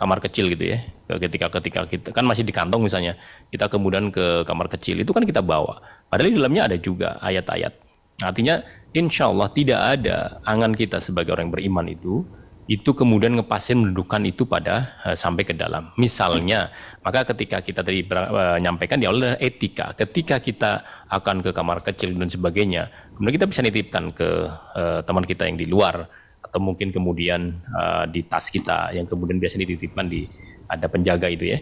kamar 0.00 0.18
kecil 0.24 0.50
gitu 0.50 0.74
ya 0.74 0.82
ketika 1.22 1.46
ketika 1.54 1.86
kita 1.86 2.10
kan 2.10 2.26
masih 2.26 2.42
di 2.42 2.50
kantong 2.50 2.82
misalnya 2.82 3.14
kita 3.54 3.70
kemudian 3.70 4.10
ke 4.10 4.42
kamar 4.42 4.66
kecil 4.66 4.98
itu 4.98 5.14
kan 5.14 5.22
kita 5.22 5.38
bawa 5.38 5.78
padahal 6.10 6.34
di 6.34 6.36
dalamnya 6.42 6.66
ada 6.66 6.76
juga 6.82 7.14
ayat-ayat 7.22 7.88
Artinya 8.18 8.66
insya 8.96 9.28
Allah 9.28 9.48
tidak 9.52 9.80
ada 9.80 10.40
angan 10.48 10.72
kita 10.72 11.00
sebagai 11.02 11.36
orang 11.36 11.48
yang 11.50 11.54
beriman 11.54 11.86
itu 11.88 12.24
itu 12.68 12.92
kemudian 12.92 13.32
ngepasin 13.40 13.80
mendudukan 13.80 14.28
itu 14.28 14.44
pada 14.44 14.92
uh, 15.00 15.16
sampai 15.16 15.48
ke 15.48 15.56
dalam. 15.56 15.88
Misalnya, 15.96 16.68
maka 17.00 17.24
ketika 17.32 17.64
kita 17.64 17.80
tadi 17.80 18.04
uh, 18.04 18.60
menyampaikan 18.60 19.00
di 19.00 19.08
awal 19.08 19.40
etika. 19.40 19.96
Ketika 19.96 20.36
kita 20.36 20.84
akan 21.08 21.40
ke 21.40 21.56
kamar 21.56 21.80
kecil 21.80 22.12
dan 22.12 22.28
sebagainya, 22.28 22.92
kemudian 23.16 23.40
kita 23.40 23.48
bisa 23.48 23.60
nitipkan 23.64 24.12
ke 24.12 24.52
uh, 24.76 25.00
teman 25.00 25.24
kita 25.24 25.48
yang 25.48 25.56
di 25.56 25.64
luar 25.64 26.12
atau 26.44 26.60
mungkin 26.60 26.92
kemudian 26.92 27.56
uh, 27.72 28.04
di 28.04 28.20
tas 28.28 28.52
kita 28.52 28.92
yang 28.92 29.08
kemudian 29.08 29.40
biasa 29.40 29.56
dititipkan 29.64 30.12
di 30.12 30.28
ada 30.68 30.92
penjaga 30.92 31.32
itu 31.32 31.56
ya. 31.56 31.58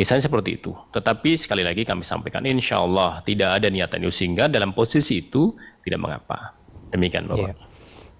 Misalnya 0.00 0.24
seperti 0.24 0.56
itu. 0.56 0.72
Tetapi 0.96 1.36
sekali 1.36 1.60
lagi 1.60 1.84
kami 1.84 2.00
sampaikan, 2.00 2.48
insya 2.48 2.80
Allah 2.80 3.20
tidak 3.28 3.60
ada 3.60 3.68
niatan 3.68 4.00
itu 4.00 4.12
sehingga 4.24 4.48
dalam 4.48 4.72
posisi 4.72 5.20
itu 5.20 5.52
tidak 5.84 6.00
mengapa. 6.00 6.56
Demikian 6.92 7.28
Bapak. 7.28 7.52
Ya. 7.52 7.54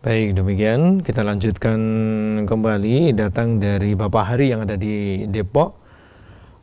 Baik, 0.02 0.34
demikian 0.34 1.00
kita 1.00 1.22
lanjutkan 1.22 1.78
kembali 2.44 3.14
datang 3.14 3.62
dari 3.62 3.94
Bapak 3.94 4.34
Hari 4.34 4.50
yang 4.50 4.66
ada 4.66 4.74
di 4.74 5.24
Depok. 5.30 5.78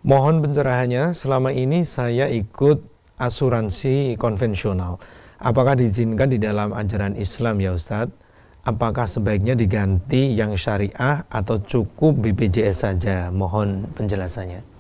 Mohon 0.03 0.43
pencerahannya, 0.43 1.15
selama 1.15 1.55
ini 1.55 1.87
saya 1.87 2.27
ikut 2.27 2.83
asuransi 3.15 4.19
konvensional. 4.19 4.99
Apakah 5.39 5.79
diizinkan 5.79 6.35
di 6.35 6.39
dalam 6.39 6.75
ajaran 6.75 7.15
Islam 7.15 7.63
ya 7.63 7.71
Ustadz? 7.71 8.11
Apakah 8.67 9.07
sebaiknya 9.07 9.55
diganti 9.55 10.35
yang 10.35 10.59
syariah 10.59 11.23
atau 11.31 11.63
cukup 11.63 12.19
BPJS 12.19 12.83
saja? 12.83 13.31
Mohon 13.31 13.87
penjelasannya. 13.95 14.78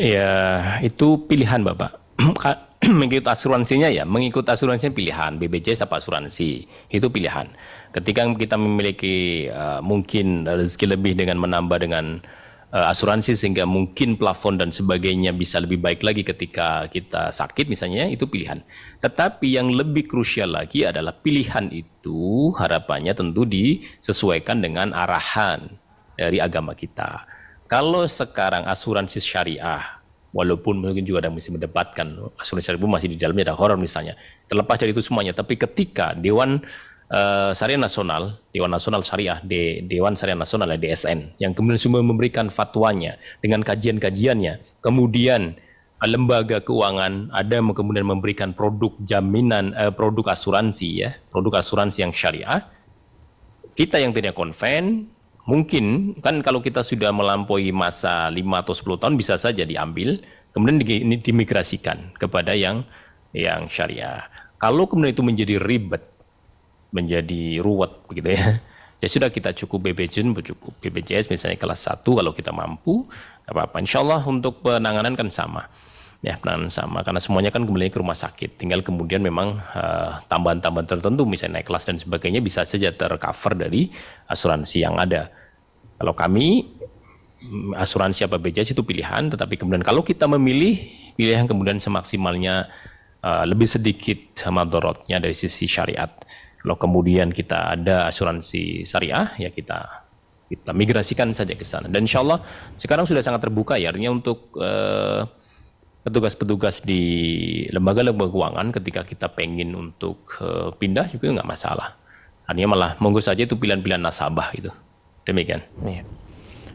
Ya, 0.00 0.80
itu 0.80 1.20
pilihan 1.28 1.60
Bapak. 1.64 2.00
mengikut 2.90 3.30
asuransinya 3.30 3.86
ya, 3.86 4.02
mengikut 4.02 4.42
asuransinya 4.42 4.90
pilihan, 4.90 5.38
BPJS 5.38 5.86
apa 5.86 6.02
asuransi, 6.02 6.66
itu 6.90 7.06
pilihan. 7.06 7.46
Ketika 7.94 8.26
kita 8.34 8.58
memiliki 8.58 9.46
uh, 9.54 9.78
mungkin 9.78 10.50
rezeki 10.50 10.98
lebih 10.98 11.14
dengan 11.14 11.38
menambah 11.38 11.78
dengan 11.78 12.18
uh, 12.74 12.90
asuransi 12.90 13.38
sehingga 13.38 13.62
mungkin 13.70 14.18
plafon 14.18 14.58
dan 14.58 14.74
sebagainya 14.74 15.30
bisa 15.30 15.62
lebih 15.62 15.78
baik 15.78 16.02
lagi 16.02 16.26
ketika 16.26 16.90
kita 16.90 17.30
sakit 17.30 17.70
misalnya, 17.70 18.10
itu 18.10 18.26
pilihan. 18.26 18.66
Tetapi 18.98 19.46
yang 19.46 19.70
lebih 19.70 20.10
krusial 20.10 20.50
lagi 20.50 20.82
adalah 20.82 21.14
pilihan 21.22 21.70
itu 21.70 22.50
harapannya 22.58 23.14
tentu 23.14 23.46
disesuaikan 23.46 24.58
dengan 24.58 24.90
arahan 24.90 25.70
dari 26.18 26.42
agama 26.42 26.74
kita. 26.74 27.41
Kalau 27.72 28.04
sekarang 28.04 28.68
asuransi 28.68 29.16
syariah 29.16 29.80
walaupun 30.36 30.84
mungkin 30.84 31.08
juga 31.08 31.24
ada 31.24 31.32
mesti 31.32 31.56
mendebatkan 31.56 32.20
asuransi 32.36 32.68
syariah 32.68 32.84
masih 32.84 33.08
di 33.08 33.16
dalamnya 33.16 33.48
ada 33.48 33.56
horor 33.56 33.80
misalnya. 33.80 34.12
Terlepas 34.52 34.76
dari 34.76 34.92
itu 34.92 35.00
semuanya 35.00 35.32
tapi 35.32 35.56
ketika 35.56 36.12
Dewan 36.12 36.60
uh, 37.12 37.52
Syariah 37.56 37.78
Nasional 37.78 38.40
Dewan 38.56 38.72
Nasional 38.72 39.04
Syariah 39.04 39.38
De, 39.44 39.84
Dewan 39.88 40.16
Syariah 40.16 40.36
Nasional 40.36 40.72
ya 40.74 40.78
DSN 40.80 41.36
yang 41.38 41.52
kemudian 41.52 41.78
semua 41.78 42.00
memberikan 42.00 42.48
fatwanya 42.48 43.20
dengan 43.44 43.60
kajian-kajiannya 43.64 44.84
kemudian 44.84 45.56
lembaga 46.02 46.58
keuangan 46.58 47.30
ada 47.30 47.62
kemudian 47.62 48.04
memberikan 48.04 48.50
produk 48.50 48.90
jaminan 49.06 49.70
uh, 49.78 49.94
produk 49.94 50.34
asuransi 50.34 51.06
ya 51.06 51.10
produk 51.30 51.62
asuransi 51.62 52.02
yang 52.02 52.10
syariah 52.10 52.66
kita 53.78 54.02
yang 54.02 54.10
tidak 54.10 54.34
konven 54.34 55.06
mungkin 55.48 56.16
kan 56.22 56.38
kalau 56.40 56.62
kita 56.62 56.86
sudah 56.86 57.10
melampaui 57.10 57.74
masa 57.74 58.30
5 58.30 58.38
atau 58.62 58.74
10 58.74 59.00
tahun 59.02 59.14
bisa 59.18 59.34
saja 59.38 59.66
diambil 59.66 60.22
kemudian 60.54 60.78
di, 60.78 61.02
ini 61.02 61.16
dimigrasikan 61.18 62.14
kepada 62.20 62.54
yang 62.54 62.86
yang 63.32 63.66
syariah. 63.66 64.28
Kalau 64.60 64.86
kemudian 64.86 65.16
itu 65.16 65.24
menjadi 65.24 65.56
ribet, 65.58 66.04
menjadi 66.94 67.58
ruwet 67.64 67.92
begitu 68.06 68.36
ya. 68.36 68.46
Ya 69.02 69.10
sudah 69.10 69.34
kita 69.34 69.50
cukup 69.50 69.90
BPJS, 69.90 70.30
cukup 70.54 70.78
BPJS 70.78 71.26
misalnya 71.26 71.58
kelas 71.58 71.90
1 71.90 72.06
kalau 72.06 72.30
kita 72.30 72.54
mampu, 72.54 73.02
apa-apa. 73.50 73.82
Insya 73.82 73.98
Allah 73.98 74.22
untuk 74.22 74.62
penanganan 74.62 75.18
kan 75.18 75.26
sama 75.26 75.66
ya 76.22 76.38
penanganan 76.38 76.70
sama 76.70 77.02
karena 77.02 77.18
semuanya 77.18 77.50
kan 77.50 77.66
kembali 77.66 77.90
ke 77.90 77.98
rumah 77.98 78.14
sakit. 78.14 78.54
Tinggal 78.62 78.86
kemudian 78.86 79.20
memang 79.20 79.58
uh, 79.58 80.22
tambahan-tambahan 80.30 80.86
tertentu 80.86 81.26
misalnya 81.26 81.60
naik 81.60 81.66
kelas 81.66 81.84
dan 81.90 81.98
sebagainya 81.98 82.38
bisa 82.38 82.62
saja 82.62 82.94
tercover 82.94 83.58
dari 83.58 83.90
asuransi 84.30 84.86
yang 84.86 84.96
ada. 85.02 85.34
Kalau 85.98 86.14
kami 86.14 86.70
mm, 87.42 87.74
asuransi 87.74 88.30
apa 88.30 88.38
BPJS 88.38 88.78
itu 88.78 88.86
pilihan 88.86 89.34
tetapi 89.34 89.58
kemudian 89.58 89.82
kalau 89.82 90.06
kita 90.06 90.30
memilih 90.30 90.78
pilihan 91.18 91.50
kemudian 91.50 91.82
semaksimalnya 91.82 92.70
uh, 93.26 93.42
lebih 93.42 93.66
sedikit 93.66 94.38
sama 94.38 94.62
dorotnya 94.62 95.18
dari 95.18 95.34
sisi 95.34 95.66
syariat. 95.66 96.22
Kalau 96.62 96.78
kemudian 96.78 97.34
kita 97.34 97.74
ada 97.74 98.06
asuransi 98.06 98.86
syariah 98.86 99.34
ya 99.42 99.50
kita 99.50 100.06
kita 100.46 100.70
migrasikan 100.70 101.34
saja 101.34 101.58
ke 101.58 101.66
sana. 101.66 101.90
Dan 101.90 102.06
insya 102.06 102.22
Allah 102.22 102.46
sekarang 102.78 103.10
sudah 103.10 103.26
sangat 103.26 103.42
terbuka 103.42 103.74
ya 103.74 103.90
artinya 103.90 104.14
untuk 104.14 104.54
uh, 104.62 105.41
petugas-petugas 106.02 106.82
di 106.82 107.02
lembaga-lembaga 107.70 108.34
keuangan 108.34 108.68
ketika 108.74 109.06
kita 109.06 109.26
pengen 109.30 109.74
untuk 109.78 110.26
uh, 110.42 110.74
pindah 110.74 111.06
juga 111.14 111.38
nggak 111.38 111.48
masalah. 111.48 111.94
Artinya 112.46 112.74
malah 112.74 112.90
monggo 112.98 113.22
saja 113.22 113.46
itu 113.46 113.54
pilihan-pilihan 113.54 114.02
nasabah 114.02 114.50
itu. 114.58 114.70
Demikian. 115.22 115.62
Iya. 115.86 116.02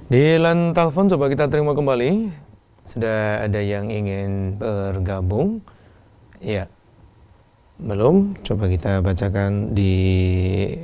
Di 0.08 0.40
line 0.40 0.72
telepon 0.72 1.12
coba 1.12 1.28
kita 1.28 1.52
terima 1.52 1.76
kembali. 1.76 2.32
Sudah 2.88 3.44
ada 3.44 3.60
yang 3.60 3.92
ingin 3.92 4.56
bergabung. 4.56 5.60
Iya. 6.40 6.72
Belum? 7.78 8.34
Coba 8.48 8.72
kita 8.72 9.04
bacakan 9.04 9.76
di 9.76 9.94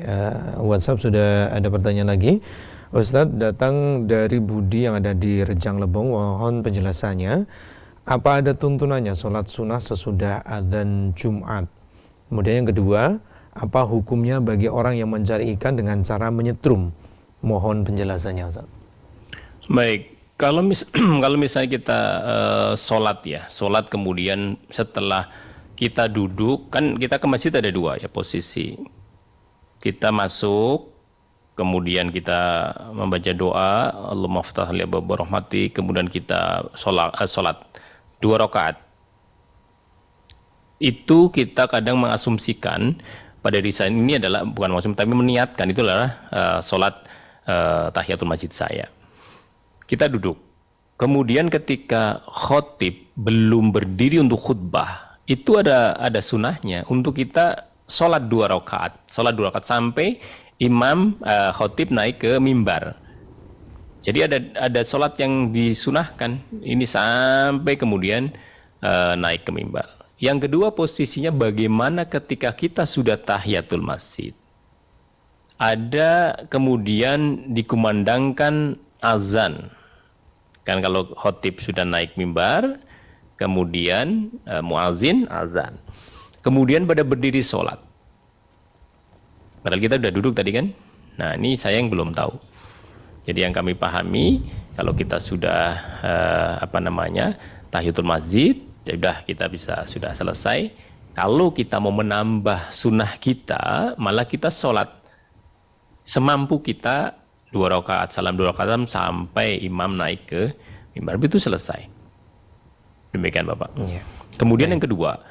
uh, 0.03 0.60
WhatsApp 0.60 0.99
sudah 0.99 1.49
ada 1.56 1.71
pertanyaan 1.71 2.12
lagi. 2.12 2.43
Ustadz 2.93 3.39
datang 3.41 4.06
dari 4.06 4.38
Budi 4.38 4.86
yang 4.86 5.01
ada 5.01 5.17
di 5.17 5.41
Rejang 5.41 5.82
Lebong, 5.82 6.13
mohon 6.13 6.62
penjelasannya. 6.62 7.49
Apa 8.03 8.43
ada 8.43 8.51
tuntunannya 8.51 9.15
sholat 9.15 9.47
sunnah 9.47 9.79
sesudah 9.79 10.43
adzan 10.43 11.15
Jumat? 11.15 11.71
Kemudian 12.27 12.63
yang 12.63 12.69
kedua, 12.75 13.01
apa 13.55 13.87
hukumnya 13.87 14.43
bagi 14.43 14.67
orang 14.67 14.99
yang 14.99 15.07
mencari 15.07 15.55
ikan 15.55 15.79
dengan 15.79 16.03
cara 16.03 16.27
menyetrum? 16.27 16.91
Mohon 17.39 17.87
penjelasannya 17.87 18.43
Ustaz. 18.43 18.67
Baik, 19.71 20.19
kalau 20.35 20.59
mis 20.59 20.83
kalau 21.23 21.39
misalnya 21.39 21.79
kita 21.79 21.99
uh, 22.27 22.71
sholat 22.75 23.23
ya, 23.23 23.47
sholat 23.47 23.87
kemudian 23.87 24.59
setelah 24.67 25.31
kita 25.79 26.11
duduk, 26.11 26.67
kan 26.75 26.99
kita 26.99 27.15
ke 27.15 27.27
masjid 27.31 27.55
ada 27.55 27.71
dua 27.71 27.95
ya 27.95 28.11
posisi. 28.11 28.75
Kita 29.79 30.11
masuk, 30.11 30.91
kemudian 31.55 32.11
kita 32.11 32.71
membaca 32.91 33.31
doa, 33.31 33.95
Allah 34.11 34.27
maftah 34.27 34.75
li 34.75 34.83
kemudian 35.71 36.11
kita 36.11 36.67
sholat, 36.75 37.15
uh, 37.15 37.29
sholat 37.31 37.63
dua 38.23 38.39
rakaat. 38.39 38.79
Itu 40.79 41.27
kita 41.36 41.67
kadang 41.67 41.99
mengasumsikan 41.99 43.03
pada 43.43 43.59
desain 43.59 43.91
ini 43.91 44.15
adalah 44.15 44.47
bukan 44.47 44.71
maksud 44.71 44.95
tapi 44.95 45.12
meniatkan 45.12 45.67
itu 45.67 45.83
adalah 45.83 46.23
uh, 46.31 46.59
sholat 46.63 47.03
uh, 47.45 47.91
tahiyatul 47.91 48.31
masjid 48.31 48.49
saya. 48.55 48.88
Kita 49.83 50.07
duduk. 50.07 50.39
Kemudian 50.95 51.51
ketika 51.51 52.23
khotib 52.23 52.95
belum 53.19 53.75
berdiri 53.75 54.23
untuk 54.23 54.39
khutbah, 54.39 55.19
itu 55.27 55.59
ada 55.59 55.99
ada 55.99 56.23
sunahnya 56.23 56.88
untuk 56.88 57.19
kita 57.19 57.67
sholat 57.91 58.31
dua 58.31 58.47
rakaat, 58.47 58.95
sholat 59.12 59.36
dua 59.36 59.51
rakaat 59.51 59.67
sampai 59.67 60.23
imam 60.63 61.19
uh, 61.27 61.51
khotib 61.51 61.91
naik 61.91 62.23
ke 62.23 62.39
mimbar. 62.39 62.95
Jadi 64.03 64.19
ada 64.19 64.37
ada 64.59 64.81
sholat 64.83 65.15
yang 65.15 65.55
disunahkan 65.55 66.35
ini 66.59 66.83
sampai 66.83 67.79
kemudian 67.79 68.35
uh, 68.83 69.15
naik 69.15 69.47
ke 69.47 69.51
mimbar. 69.55 69.87
Yang 70.19 70.47
kedua 70.47 70.75
posisinya 70.75 71.31
bagaimana 71.31 72.03
ketika 72.03 72.51
kita 72.51 72.83
sudah 72.83 73.15
tahiyatul 73.15 73.79
masjid. 73.79 74.35
Ada 75.55 76.43
kemudian 76.51 77.51
dikumandangkan 77.55 78.75
azan. 78.99 79.71
Kan 80.67 80.83
kalau 80.83 81.07
khotib 81.15 81.63
sudah 81.63 81.87
naik 81.87 82.19
mimbar, 82.19 82.83
kemudian 83.39 84.27
uh, 84.51 84.59
muazin 84.59 85.31
azan. 85.31 85.79
Kemudian 86.43 86.83
pada 86.83 87.07
berdiri 87.07 87.39
sholat. 87.39 87.79
Padahal 89.63 89.79
kita 89.79 89.95
sudah 89.95 90.11
duduk 90.11 90.35
tadi 90.35 90.51
kan. 90.51 90.75
Nah 91.15 91.39
ini 91.39 91.55
saya 91.55 91.79
yang 91.79 91.87
belum 91.87 92.11
tahu. 92.11 92.35
Jadi 93.23 93.39
yang 93.47 93.55
kami 93.55 93.71
pahami 93.75 94.43
kalau 94.75 94.91
kita 94.91 95.21
sudah 95.21 95.79
uh, 96.03 96.53
apa 96.59 96.77
namanya 96.83 97.39
tahiyatul 97.71 98.07
masjid, 98.07 98.59
ya 98.83 98.99
sudah 98.99 99.17
kita 99.23 99.45
bisa 99.47 99.75
sudah 99.88 100.12
selesai. 100.12 100.73
Kalau 101.13 101.53
kita 101.53 101.77
mau 101.77 101.93
menambah 101.93 102.73
sunnah 102.73 103.21
kita, 103.21 103.93
malah 104.01 104.25
kita 104.25 104.49
sholat 104.49 104.89
semampu 106.01 106.59
kita 106.59 107.15
dua 107.53 107.69
rakaat 107.69 108.12
salam 108.12 108.33
dua 108.33 108.49
rakaat 108.51 108.89
sampai 108.89 109.62
imam 109.62 109.93
naik 109.93 110.25
ke 110.27 110.41
mimbar 110.97 111.21
itu 111.21 111.38
selesai. 111.39 111.86
Demikian 113.13 113.45
bapak. 113.45 113.71
Ya. 113.77 114.01
Kemudian 114.41 114.73
ya. 114.73 114.75
yang 114.75 114.83
kedua 114.83 115.21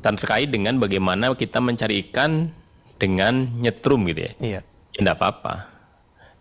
terkait 0.00 0.54
dengan 0.54 0.78
bagaimana 0.78 1.34
kita 1.34 1.58
mencari 1.58 2.06
ikan 2.06 2.54
dengan 3.02 3.50
nyetrum 3.58 4.06
gitu 4.06 4.30
ya. 4.30 4.32
Iya. 4.38 4.60
Ya 4.94 5.00
enggak 5.02 5.18
apa-apa 5.20 5.75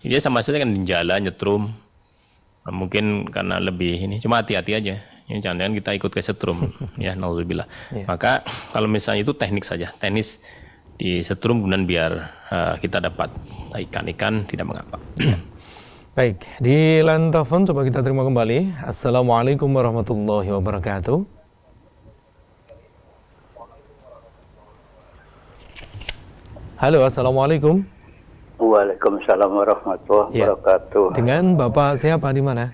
dia 0.10 0.20
sama 0.22 0.46
saja 0.46 0.62
kan 0.62 0.72
di 0.72 0.86
jalan 0.86 1.26
nyetrum 1.26 1.74
nah, 2.66 2.74
mungkin 2.74 3.30
karena 3.30 3.58
lebih 3.58 3.98
ini 3.98 4.22
cuma 4.22 4.42
hati-hati 4.42 4.78
aja 4.78 4.94
ya, 5.02 5.36
jangan-jangan 5.42 5.74
kita 5.78 5.90
ikut 5.98 6.12
ke 6.14 6.22
setrum 6.22 6.70
ya 7.02 7.18
nauzubillah 7.18 7.66
yeah. 7.94 8.06
maka 8.06 8.46
kalau 8.72 8.86
misalnya 8.86 9.26
itu 9.26 9.34
teknik 9.34 9.66
saja 9.66 9.92
teknis 9.98 10.42
di 10.96 11.20
setrum 11.26 11.66
kemudian 11.66 11.84
biar 11.84 12.12
uh, 12.50 12.76
kita 12.80 13.04
dapat 13.04 13.28
ikan-ikan 13.76 14.48
tidak 14.48 14.66
mengapa 14.70 14.98
Baik, 16.16 16.48
di 16.64 17.04
telepon 17.04 17.68
coba 17.68 17.84
kita 17.84 18.00
terima 18.00 18.24
kembali. 18.24 18.88
Assalamualaikum 18.88 19.68
warahmatullahi 19.68 20.48
wabarakatuh. 20.48 21.28
Halo, 26.80 27.04
Assalamualaikum. 27.04 27.95
Waalaikumsalam 28.56 29.52
warahmatullahi 29.52 30.40
ya. 30.40 30.56
wabarakatuh. 30.56 31.20
Dengan 31.20 31.60
Bapak 31.60 32.00
siapa 32.00 32.32
di 32.32 32.40
mana? 32.40 32.72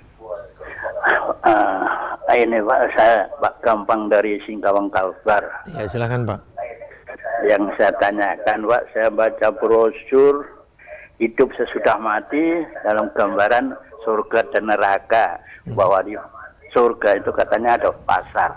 Uh, 1.42 1.90
ini 2.38 2.62
Pak, 2.62 2.80
saya 2.94 3.26
Pak 3.42 3.66
Gampang 3.66 4.06
dari 4.06 4.38
Singkawang 4.46 4.94
Kalbar. 4.94 5.42
Ya 5.74 5.90
silakan 5.90 6.30
Pak. 6.30 6.40
Yang 7.50 7.74
saya 7.82 7.92
tanyakan 7.98 8.70
Pak, 8.70 8.84
saya 8.94 9.10
baca 9.10 9.48
brosur 9.58 10.46
hidup 11.18 11.50
sesudah 11.58 11.98
mati 11.98 12.62
dalam 12.86 13.10
gambaran 13.18 13.74
surga 14.06 14.46
dan 14.54 14.70
neraka. 14.70 15.42
Hmm. 15.66 15.74
Bahwa 15.74 16.06
di 16.06 16.14
surga 16.70 17.18
itu 17.18 17.34
katanya 17.34 17.82
ada 17.82 17.90
pasar. 18.06 18.54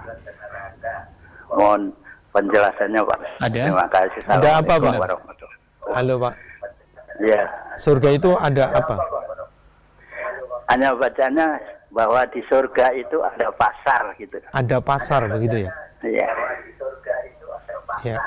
Mohon 1.48 1.96
penjelasannya 2.36 3.00
Pak. 3.00 3.20
Ada? 3.48 3.62
Terima 3.64 3.86
kasih. 3.88 4.20
Ada 4.28 4.48
apa, 4.60 4.74
Pak? 4.76 4.94
Halo 5.92 6.16
Pak, 6.16 6.32
Ya, 7.22 7.46
surga 7.78 8.08
itu 8.10 8.34
ada 8.34 8.74
apa? 8.74 8.96
hanya 10.72 10.96
bacanya 10.96 11.60
bahwa 11.94 12.24
di 12.32 12.40
surga 12.50 12.90
itu 12.96 13.20
ada 13.22 13.52
pasar 13.54 14.16
gitu. 14.18 14.40
Ada 14.50 14.80
pasar 14.82 15.28
begitu 15.30 15.68
ya? 15.68 15.70
Iya. 16.02 16.28
Ya. 18.02 18.18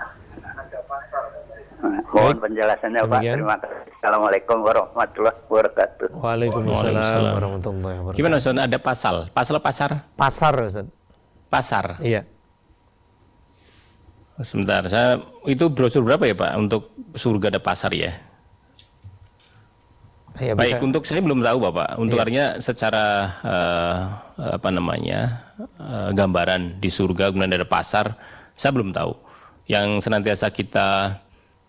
Mohon 2.10 2.38
penjelasannya 2.42 3.02
Pak. 3.06 3.22
Terima 3.22 3.58
kasih. 3.62 3.78
Assalamualaikum 4.02 4.58
warahmatullahi 4.64 5.38
wabarakatuh. 5.46 6.08
Waalaikumsalam 6.16 6.96
Waalaikumsalam. 6.96 7.34
warahmatullahi 7.38 7.96
wabarakatuh. 8.02 8.18
Gimana 8.18 8.36
Ustaz? 8.40 8.56
Ada 8.58 8.80
pasal? 8.80 9.16
Pasal 9.36 9.56
pasar? 9.60 9.90
Pasar 10.16 10.54
Ustaz. 10.64 10.88
Pasar. 11.52 11.86
Iya. 12.02 12.24
Sebentar, 14.38 14.86
saya 14.86 15.18
itu 15.50 15.66
brosur 15.74 16.06
berapa 16.06 16.22
ya 16.30 16.38
Pak 16.38 16.52
untuk 16.62 16.94
surga 17.18 17.58
ada 17.58 17.62
pasar 17.62 17.90
ya? 17.90 18.14
Ya, 20.38 20.54
Baik, 20.54 20.78
bisa. 20.78 20.86
untuk 20.86 21.04
saya 21.10 21.22
belum 21.26 21.42
tahu 21.42 21.58
Bapak. 21.66 21.98
Untuk 21.98 22.18
Iya. 22.18 22.24
artinya 22.24 22.48
secara 22.62 23.06
eh, 23.42 24.00
apa 24.54 24.70
namanya 24.70 25.42
eh, 25.82 26.10
gambaran 26.14 26.78
di 26.78 26.90
surga 26.94 27.34
kemudian 27.34 27.58
ada 27.58 27.66
pasar, 27.66 28.14
saya 28.54 28.70
belum 28.74 28.94
tahu. 28.94 29.18
Yang 29.66 30.06
senantiasa 30.06 30.54
kita 30.54 31.18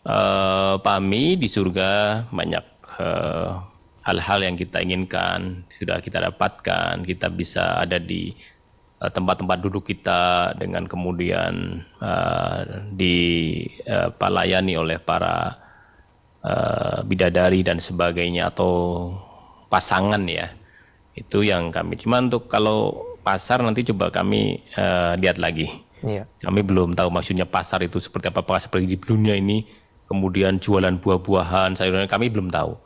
eh, 0.05 0.75
pahami 0.85 1.41
di 1.41 1.49
surga 1.49 2.25
banyak 2.29 2.65
eh, 3.01 3.51
hal-hal 4.05 4.41
yang 4.45 4.57
kita 4.57 4.85
inginkan 4.85 5.65
sudah 5.73 6.05
kita 6.05 6.21
dapatkan. 6.21 7.09
Kita 7.09 7.33
bisa 7.33 7.81
ada 7.81 7.97
di 7.97 8.37
tempat-tempat 8.99 9.63
duduk 9.63 9.87
kita 9.87 10.53
dengan 10.59 10.85
kemudian 10.85 11.81
eh, 12.05 12.61
dipalayani 12.93 14.75
oleh 14.77 15.01
para 15.01 15.57
eh, 16.49 16.99
bidadari 17.05 17.61
dan 17.61 17.77
sebagainya 17.79 18.49
atau 18.57 19.13
pasangan 19.69 20.25
ya. 20.25 20.49
Itu 21.13 21.45
yang 21.45 21.69
kami 21.69 22.01
cuma 22.01 22.25
untuk 22.25 22.49
kalau 22.49 23.05
pasar 23.21 23.61
nanti 23.61 23.85
coba 23.93 24.09
kami 24.09 24.65
eh, 24.73 25.13
lihat 25.21 25.37
lagi. 25.37 25.85
Iya. 25.99 26.31
kami 26.39 26.63
belum 26.63 26.95
tahu 26.95 27.11
maksudnya 27.11 27.43
pasar 27.43 27.83
itu 27.83 27.99
seperti 27.99 28.31
apa 28.31 28.47
apakah 28.47 28.63
seperti 28.63 28.87
di 28.87 28.95
dunia 28.95 29.35
ini 29.35 29.67
kemudian 30.07 30.63
jualan 30.63 30.95
buah-buahan 31.03 31.75
sayuran 31.75 32.09
kami 32.09 32.33
belum 32.33 32.49
tahu. 32.49 32.79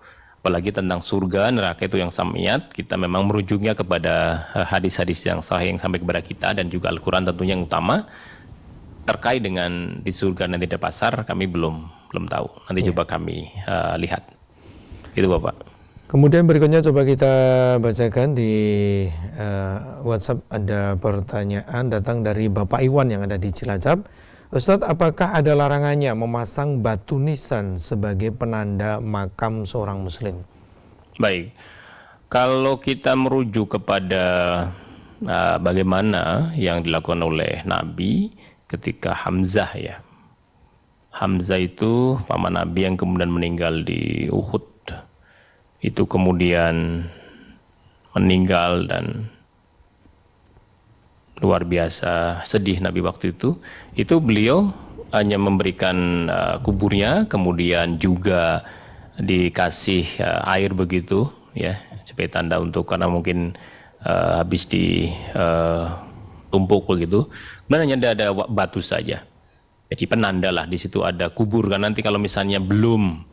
Apalagi 0.43 0.75
tentang 0.75 0.99
surga 0.99 1.55
neraka 1.55 1.87
itu 1.87 2.03
yang 2.03 2.11
samiat 2.11 2.75
kita 2.75 2.99
memang 2.99 3.31
merujuknya 3.31 3.79
kepada 3.79 4.49
eh, 4.59 4.67
hadis-hadis 4.67 5.23
yang 5.23 5.39
sahih 5.45 5.77
yang 5.77 5.79
sampai 5.79 6.03
kepada 6.03 6.21
kita 6.25 6.49
dan 6.59 6.67
juga 6.67 6.91
Al-Quran 6.91 7.29
tentunya 7.29 7.55
yang 7.55 7.69
utama. 7.69 8.11
Terkait 9.03 9.43
dengan 9.43 9.99
di 10.03 10.11
surga 10.15 10.47
nanti 10.47 10.67
ada 10.71 10.79
pasar 10.79 11.27
kami 11.27 11.51
belum 11.51 12.02
belum 12.13 12.29
tahu 12.29 12.47
nanti 12.69 12.81
coba 12.93 13.03
kami 13.09 13.49
eh, 13.49 13.95
lihat 13.99 14.23
itu 15.17 15.27
bapak 15.27 15.73
Kemudian 16.13 16.45
berikutnya 16.45 16.85
coba 16.85 17.09
kita 17.09 17.35
bacakan 17.81 18.37
di 18.37 18.53
eh, 19.17 19.77
WhatsApp 20.05 20.45
ada 20.53 20.93
pertanyaan 21.01 21.89
datang 21.89 22.21
dari 22.21 22.53
Bapak 22.53 22.85
Iwan 22.85 23.09
yang 23.09 23.25
ada 23.25 23.41
di 23.41 23.49
Cilacap. 23.49 24.05
Ustadz, 24.53 24.85
apakah 24.85 25.33
ada 25.33 25.57
larangannya 25.57 26.13
memasang 26.13 26.85
batu 26.85 27.17
nisan 27.17 27.81
sebagai 27.81 28.29
penanda 28.29 29.01
makam 29.01 29.65
seorang 29.65 30.05
muslim? 30.05 30.45
Baik, 31.17 31.57
kalau 32.29 32.77
kita 32.77 33.17
merujuk 33.17 33.81
kepada 33.81 34.25
uh, 35.25 35.57
bagaimana 35.57 36.53
yang 36.53 36.85
dilakukan 36.85 37.25
oleh 37.25 37.65
Nabi 37.65 38.37
ketika 38.69 39.17
Hamzah 39.17 39.73
ya. 39.81 40.05
Hamzah 41.13 41.61
itu 41.61 42.17
paman 42.25 42.57
Nabi 42.57 42.89
yang 42.89 42.97
kemudian 42.97 43.29
meninggal 43.29 43.85
di 43.85 44.33
Uhud. 44.33 44.65
Itu 45.85 46.09
kemudian 46.09 47.05
meninggal 48.17 48.89
dan 48.89 49.29
luar 51.43 51.69
biasa 51.69 52.45
sedih 52.49 52.81
Nabi 52.81 53.05
waktu 53.05 53.37
itu. 53.37 53.61
Itu 53.93 54.25
beliau 54.25 54.73
hanya 55.13 55.37
memberikan 55.37 56.31
uh, 56.33 56.57
kuburnya, 56.65 57.29
kemudian 57.29 58.01
juga 58.01 58.65
dikasih 59.21 60.09
uh, 60.23 60.49
air 60.49 60.73
begitu, 60.73 61.29
ya, 61.53 61.77
sebagai 62.09 62.33
tanda 62.33 62.57
untuk 62.57 62.89
karena 62.89 63.13
mungkin 63.13 63.53
uh, 64.07 64.41
habis 64.41 64.65
di 64.65 65.13
uh, 65.37 65.93
tumpuk 66.49 66.89
begitu. 66.89 67.29
Kemudian 67.69 67.83
hanya 67.85 68.17
ada, 68.17 68.33
batu 68.33 68.81
saja. 68.81 69.29
Jadi 69.93 70.09
penanda 70.09 70.49
lah 70.49 70.65
di 70.65 70.81
situ 70.81 71.05
ada 71.05 71.29
kubur 71.29 71.69
kan 71.69 71.85
nanti 71.85 72.01
kalau 72.01 72.17
misalnya 72.17 72.59
belum 72.65 73.29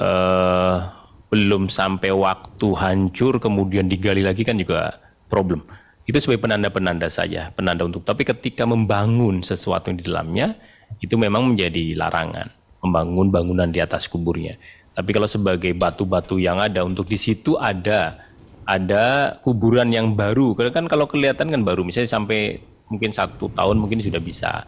eh, 0.00 0.76
belum 1.28 1.68
sampai 1.68 2.10
waktu 2.10 2.68
hancur 2.72 3.36
kemudian 3.36 3.86
digali 3.86 4.24
lagi 4.24 4.42
kan 4.48 4.56
juga 4.56 4.96
problem. 5.28 5.68
Itu 6.08 6.18
sebagai 6.18 6.48
penanda-penanda 6.48 7.06
saja, 7.12 7.52
penanda 7.54 7.86
untuk. 7.86 8.02
Tapi 8.02 8.24
ketika 8.24 8.64
membangun 8.66 9.44
sesuatu 9.44 9.92
di 9.94 10.02
dalamnya 10.02 10.56
itu 10.98 11.14
memang 11.14 11.54
menjadi 11.54 11.94
larangan 11.94 12.50
membangun 12.80 13.28
bangunan 13.28 13.68
di 13.68 13.78
atas 13.78 14.08
kuburnya. 14.08 14.56
Tapi 14.96 15.10
kalau 15.14 15.28
sebagai 15.30 15.70
batu-batu 15.76 16.40
yang 16.40 16.58
ada 16.58 16.82
untuk 16.82 17.06
di 17.06 17.20
situ 17.20 17.54
ada 17.60 18.18
ada 18.66 19.36
kuburan 19.44 19.92
yang 19.92 20.16
baru. 20.16 20.56
Kan 20.72 20.90
kalau 20.90 21.06
kelihatan 21.06 21.52
kan 21.52 21.62
baru, 21.62 21.86
misalnya 21.86 22.10
sampai 22.10 22.58
mungkin 22.90 23.14
satu 23.14 23.52
tahun 23.54 23.78
mungkin 23.78 24.02
sudah 24.02 24.18
bisa. 24.18 24.66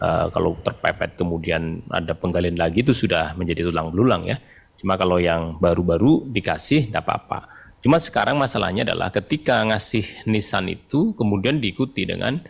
Eh, 0.00 0.26
kalau 0.32 0.56
terpepet 0.64 1.20
kemudian 1.20 1.84
ada 1.92 2.16
penggalian 2.16 2.56
lagi 2.56 2.80
itu 2.80 2.96
sudah 2.96 3.36
menjadi 3.36 3.68
tulang 3.68 3.92
belulang 3.92 4.24
ya. 4.24 4.40
Cuma 4.80 4.96
kalau 4.96 5.20
yang 5.20 5.60
baru-baru 5.60 6.24
dikasih 6.32 6.88
tidak 6.88 7.04
apa-apa. 7.04 7.52
Cuma 7.84 8.00
sekarang 8.00 8.40
masalahnya 8.40 8.88
adalah 8.88 9.12
ketika 9.12 9.60
ngasih 9.60 10.24
nisan 10.24 10.72
itu 10.72 11.12
kemudian 11.20 11.60
diikuti 11.60 12.08
dengan 12.08 12.40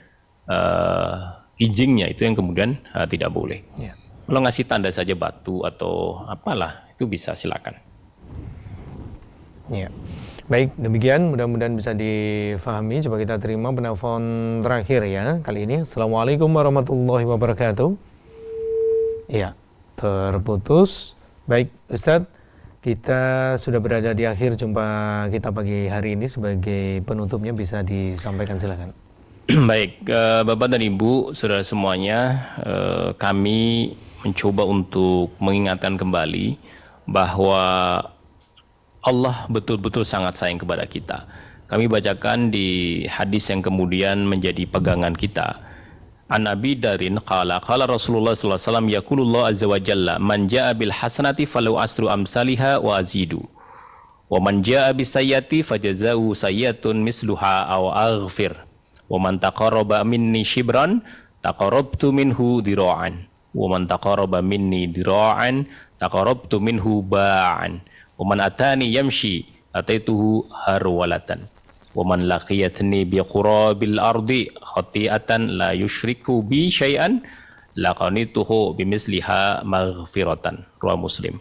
eh, 0.46 1.18
kijingnya 1.58 2.14
itu 2.14 2.22
yang 2.22 2.38
kemudian 2.38 2.78
eh, 2.94 3.06
tidak 3.10 3.34
boleh. 3.34 3.66
Ya. 3.74 3.98
Kalau 4.30 4.46
ngasih 4.46 4.70
tanda 4.70 4.94
saja 4.94 5.18
batu 5.18 5.66
atau 5.66 6.22
apalah 6.30 6.86
itu 6.94 7.10
bisa 7.10 7.34
silakan. 7.34 7.74
Ya. 9.74 9.90
Baik, 10.50 10.74
demikian 10.82 11.30
mudah-mudahan 11.30 11.78
bisa 11.78 11.94
difahami. 11.94 12.98
Coba 13.06 13.22
kita 13.22 13.38
terima 13.38 13.70
penelpon 13.70 14.58
terakhir 14.66 15.06
ya 15.06 15.38
kali 15.46 15.62
ini. 15.62 15.86
Assalamualaikum 15.86 16.50
warahmatullahi 16.50 17.22
wabarakatuh. 17.22 17.94
Iya, 19.30 19.54
terputus. 19.94 21.14
Baik, 21.46 21.70
Ustadz, 21.86 22.26
kita 22.82 23.54
sudah 23.62 23.78
berada 23.78 24.10
di 24.10 24.26
akhir 24.26 24.58
jumpa 24.58 25.30
kita 25.30 25.54
pagi 25.54 25.86
hari 25.86 26.18
ini 26.18 26.26
sebagai 26.26 26.98
penutupnya 27.06 27.54
bisa 27.54 27.86
disampaikan 27.86 28.58
silakan. 28.58 28.90
Baik, 29.70 30.02
eh, 30.02 30.42
Bapak 30.42 30.74
dan 30.74 30.82
Ibu, 30.82 31.30
saudara 31.30 31.62
semuanya, 31.62 32.42
eh, 32.66 33.14
kami 33.22 33.94
mencoba 34.26 34.66
untuk 34.66 35.30
mengingatkan 35.38 35.94
kembali 35.94 36.58
bahwa 37.06 37.62
Allah 39.00 39.48
betul-betul 39.48 40.04
sangat 40.04 40.36
sayang 40.36 40.60
kepada 40.60 40.84
kita. 40.84 41.24
Kami 41.72 41.88
bacakan 41.88 42.52
di 42.52 43.00
hadis 43.08 43.48
yang 43.48 43.64
kemudian 43.64 44.28
menjadi 44.28 44.68
pegangan 44.68 45.16
kita. 45.16 45.56
An 46.30 46.44
Nabi 46.46 46.76
Darin 46.76 47.16
qala 47.24 47.58
qala 47.64 47.88
Rasulullah 47.88 48.36
sallallahu 48.36 48.60
alaihi 48.60 48.68
wasallam 48.70 48.88
yaqulullah 48.92 49.42
azza 49.50 49.66
wa 49.66 49.78
jalla 49.82 50.14
man 50.22 50.46
jaa 50.46 50.76
bil 50.76 50.92
hasanati 50.94 51.42
falau 51.48 51.80
asru 51.80 52.06
amsalha 52.06 52.78
wa 52.78 53.02
azidu 53.02 53.42
wa 54.30 54.38
man 54.38 54.62
jaa 54.62 54.94
bis 54.94 55.10
sayyati 55.10 55.66
fajazau 55.66 56.30
sayyatun 56.30 57.02
misluha 57.02 57.66
aw 57.66 57.90
aghfir 57.90 58.54
wa 59.10 59.18
man 59.18 59.42
taqarraba 59.42 60.06
minni 60.06 60.46
shibran 60.46 61.02
taqarrabtu 61.42 62.14
minhu 62.14 62.62
dira'an 62.62 63.26
wa 63.50 63.66
man 63.66 63.90
taqarraba 63.90 64.38
minni 64.38 64.86
dira'an 64.86 65.66
taqarrabtu 65.98 66.62
minhu 66.62 67.02
ba'an 67.02 67.82
wa 68.20 68.24
man 68.28 68.44
atani 68.44 68.92
yamshi 68.92 69.48
ataituhu 69.72 70.44
harwalatan. 70.52 71.48
Wa 71.96 72.04
man 72.04 72.28
laqiyatni 72.28 73.08
bi 73.08 73.18
qurabil 73.24 73.96
ardi 73.96 74.52
khati'atan 74.60 75.56
la 75.56 75.72
yushriku 75.72 76.44
bi 76.44 76.68
syai'an 76.68 77.24
laqanituhu 77.80 78.76
bimisliha 78.76 79.64
maghfiratan. 79.64 80.62
Ruah 80.84 81.00
muslim. 81.00 81.40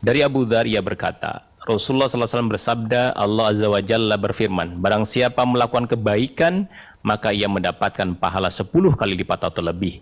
Dari 0.00 0.24
Abu 0.24 0.48
Dhar 0.48 0.64
ia 0.64 0.80
berkata 0.80 1.44
Rasulullah 1.64 2.12
SAW 2.12 2.52
bersabda 2.52 3.16
Allah 3.16 3.56
Azza 3.56 3.72
wa 3.72 3.80
Jalla 3.80 4.20
berfirman 4.20 4.84
barang 4.84 5.08
siapa 5.08 5.48
melakukan 5.48 5.88
kebaikan 5.88 6.68
maka 7.04 7.32
ia 7.32 7.48
mendapatkan 7.48 8.16
pahala 8.20 8.52
10 8.52 8.68
kali 8.96 9.14
lipat 9.16 9.48
atau 9.48 9.64
lebih. 9.64 10.00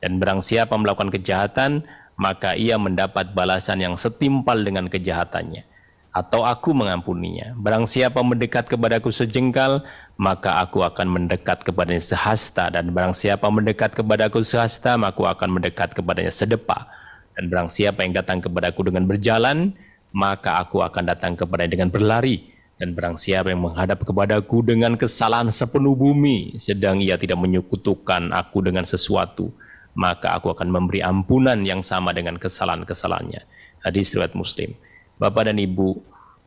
Dan 0.00 0.22
barang 0.22 0.40
siapa 0.40 0.74
melakukan 0.78 1.10
kejahatan 1.10 1.82
maka 2.20 2.52
ia 2.52 2.76
mendapat 2.76 3.32
balasan 3.32 3.80
yang 3.80 3.96
setimpal 3.96 4.60
dengan 4.60 4.92
kejahatannya 4.92 5.64
atau 6.10 6.42
aku 6.42 6.74
mengampuninya. 6.74 7.54
Barang 7.56 7.86
siapa 7.86 8.20
mendekat 8.20 8.66
kepadaku 8.66 9.14
sejengkal, 9.14 9.86
maka 10.18 10.58
aku 10.58 10.82
akan 10.82 11.06
mendekat 11.06 11.62
kepadanya 11.62 12.02
sehasta. 12.02 12.68
Dan 12.68 12.90
barang 12.90 13.14
siapa 13.14 13.46
mendekat 13.46 13.94
kepadaku 13.94 14.42
sehasta, 14.42 14.98
maka 14.98 15.14
aku 15.14 15.24
akan 15.30 15.48
mendekat 15.54 15.94
kepadanya 15.94 16.34
sedepa. 16.34 16.90
Dan 17.38 17.46
barang 17.48 17.70
siapa 17.70 18.02
yang 18.02 18.12
datang 18.12 18.42
kepadaku 18.42 18.90
dengan 18.90 19.06
berjalan, 19.06 19.72
maka 20.10 20.58
aku 20.58 20.82
akan 20.82 21.14
datang 21.14 21.38
kepadanya 21.38 21.78
dengan 21.78 21.88
berlari. 21.94 22.50
Dan 22.80 22.96
barang 22.96 23.20
siapa 23.20 23.52
yang 23.52 23.62
menghadap 23.62 24.02
kepadaku 24.02 24.66
dengan 24.66 24.98
kesalahan 24.98 25.52
sepenuh 25.52 25.94
bumi, 25.94 26.58
sedang 26.58 26.98
ia 26.98 27.20
tidak 27.20 27.38
menyekutukan 27.38 28.34
aku 28.34 28.64
dengan 28.66 28.88
sesuatu, 28.88 29.52
maka 30.00 30.40
aku 30.40 30.48
akan 30.56 30.72
memberi 30.72 31.04
ampunan 31.04 31.60
yang 31.68 31.84
sama 31.84 32.16
dengan 32.16 32.40
kesalahan-kesalahannya. 32.40 33.44
Hadis 33.84 34.16
riwayat 34.16 34.32
Muslim. 34.32 34.72
Bapak 35.20 35.52
dan 35.52 35.60
Ibu, 35.60 36.00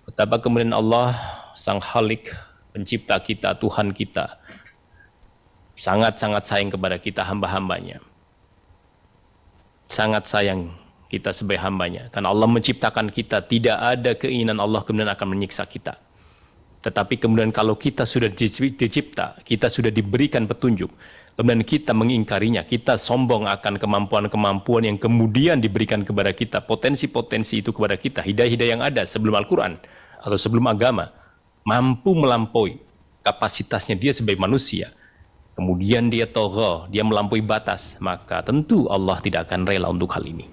betapa 0.09 0.41
kemudian 0.41 0.73
Allah 0.73 1.13
Sang 1.53 1.77
Halik, 1.77 2.33
pencipta 2.73 3.21
kita, 3.21 3.53
Tuhan 3.61 3.93
kita, 3.93 4.41
sangat-sangat 5.77 6.49
sayang 6.49 6.73
kepada 6.73 6.97
kita 6.97 7.21
hamba-hambanya. 7.21 8.01
Sangat 9.85 10.25
sayang 10.25 10.73
kita 11.13 11.29
sebagai 11.29 11.61
hambanya. 11.61 12.09
Karena 12.09 12.33
Allah 12.33 12.49
menciptakan 12.49 13.13
kita, 13.13 13.45
tidak 13.45 13.77
ada 13.77 14.17
keinginan 14.17 14.57
Allah 14.57 14.81
kemudian 14.81 15.13
akan 15.13 15.37
menyiksa 15.37 15.69
kita. 15.69 16.01
Tetapi 16.81 17.21
kemudian 17.21 17.53
kalau 17.53 17.77
kita 17.77 18.03
sudah 18.03 18.33
dicipta, 18.33 19.37
kita 19.45 19.69
sudah 19.69 19.93
diberikan 19.93 20.49
petunjuk, 20.49 20.89
kemudian 21.35 21.65
kita 21.65 21.91
mengingkarinya, 21.91 22.61
kita 22.65 22.97
sombong 22.97 23.49
akan 23.49 23.81
kemampuan-kemampuan 23.81 24.85
yang 24.85 24.97
kemudian 25.01 25.59
diberikan 25.59 26.05
kepada 26.05 26.29
kita, 26.33 26.61
potensi-potensi 26.61 27.65
itu 27.65 27.73
kepada 27.73 27.97
kita, 27.97 28.21
hidayah-hidayah 28.21 28.71
yang 28.77 28.83
ada 28.85 29.03
sebelum 29.05 29.37
Al-Quran 29.37 29.81
atau 30.21 30.37
sebelum 30.37 30.69
agama, 30.69 31.09
mampu 31.65 32.13
melampaui 32.13 32.79
kapasitasnya 33.25 33.97
dia 33.97 34.11
sebagai 34.13 34.39
manusia. 34.39 34.93
Kemudian 35.53 36.09
dia 36.09 36.25
togo, 36.25 36.89
dia 36.89 37.05
melampaui 37.05 37.45
batas, 37.45 38.01
maka 38.01 38.41
tentu 38.41 38.89
Allah 38.89 39.21
tidak 39.21 39.45
akan 39.49 39.69
rela 39.69 39.85
untuk 39.93 40.09
hal 40.17 40.25
ini. 40.25 40.49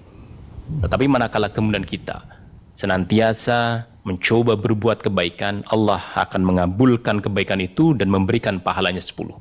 Tetapi 0.77 1.09
manakala 1.09 1.49
kemudian 1.49 1.81
kita 1.81 2.21
senantiasa 2.77 3.89
mencoba 4.05 4.57
berbuat 4.57 5.01
kebaikan, 5.01 5.65
Allah 5.69 6.01
akan 6.17 6.41
mengabulkan 6.45 7.17
kebaikan 7.21 7.61
itu 7.61 7.97
dan 7.97 8.13
memberikan 8.13 8.61
pahalanya 8.61 9.01
sepuluh. 9.01 9.37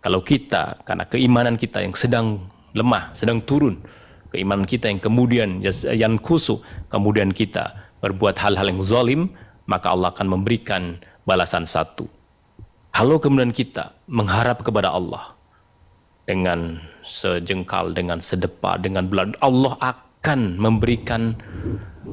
Kalau 0.00 0.24
kita, 0.24 0.80
karena 0.88 1.04
keimanan 1.04 1.60
kita 1.60 1.84
yang 1.84 1.92
sedang 1.92 2.48
lemah, 2.72 3.12
sedang 3.12 3.44
turun, 3.44 3.76
keimanan 4.32 4.64
kita 4.64 4.88
yang 4.88 5.00
kemudian 5.02 5.60
yang 5.92 6.16
kusu, 6.16 6.62
kemudian 6.88 7.36
kita 7.36 7.76
berbuat 8.00 8.40
hal-hal 8.40 8.72
yang 8.72 8.80
zalim, 8.80 9.20
maka 9.68 9.92
Allah 9.92 10.08
akan 10.16 10.40
memberikan 10.40 10.96
balasan 11.28 11.68
satu. 11.68 12.08
Kalau 12.90 13.22
kemudian 13.22 13.54
kita 13.54 13.94
mengharap 14.10 14.64
kepada 14.66 14.90
Allah 14.90 15.36
dengan 16.26 16.80
sejengkal, 17.06 17.94
dengan 17.94 18.18
sedepa, 18.18 18.80
dengan 18.80 19.06
bulan, 19.06 19.36
Allah 19.44 19.78
akan 19.78 20.58
memberikan 20.58 21.38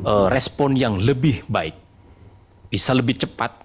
uh, 0.05 0.29
respon 0.29 0.77
yang 0.77 1.01
lebih 1.01 1.41
baik, 1.49 1.73
bisa 2.69 2.93
lebih 2.93 3.17
cepat, 3.17 3.63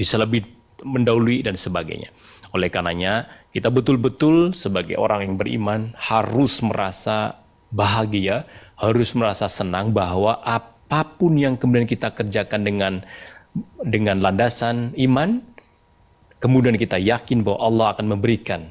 bisa 0.00 0.16
lebih 0.16 0.48
mendahului 0.80 1.44
dan 1.44 1.56
sebagainya. 1.60 2.08
Oleh 2.56 2.72
karenanya, 2.72 3.28
kita 3.56 3.72
betul-betul 3.72 4.52
sebagai 4.52 5.00
orang 5.00 5.24
yang 5.24 5.34
beriman 5.40 5.96
harus 5.96 6.60
merasa 6.60 7.40
bahagia, 7.72 8.44
harus 8.76 9.16
merasa 9.16 9.48
senang 9.48 9.96
bahwa 9.96 10.36
apa 10.44 11.00
pun 11.16 11.40
yang 11.40 11.56
kemudian 11.56 11.88
kita 11.88 12.12
kerjakan 12.12 12.68
dengan 12.68 12.92
dengan 13.80 14.20
landasan 14.20 14.92
iman, 15.00 15.40
kemudian 16.36 16.76
kita 16.76 17.00
yakin 17.00 17.40
bahwa 17.40 17.64
Allah 17.64 17.86
akan 17.96 18.06
memberikan 18.12 18.68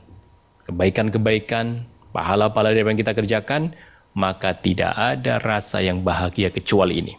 kebaikan-kebaikan, 0.70 1.90
pahala-pahala 2.14 2.78
yang 2.78 2.94
kita 2.94 3.18
kerjakan, 3.18 3.74
maka 4.14 4.54
tidak 4.54 4.94
ada 4.94 5.42
rasa 5.42 5.82
yang 5.82 6.06
bahagia 6.06 6.54
kecuali 6.54 7.02
ini. 7.02 7.18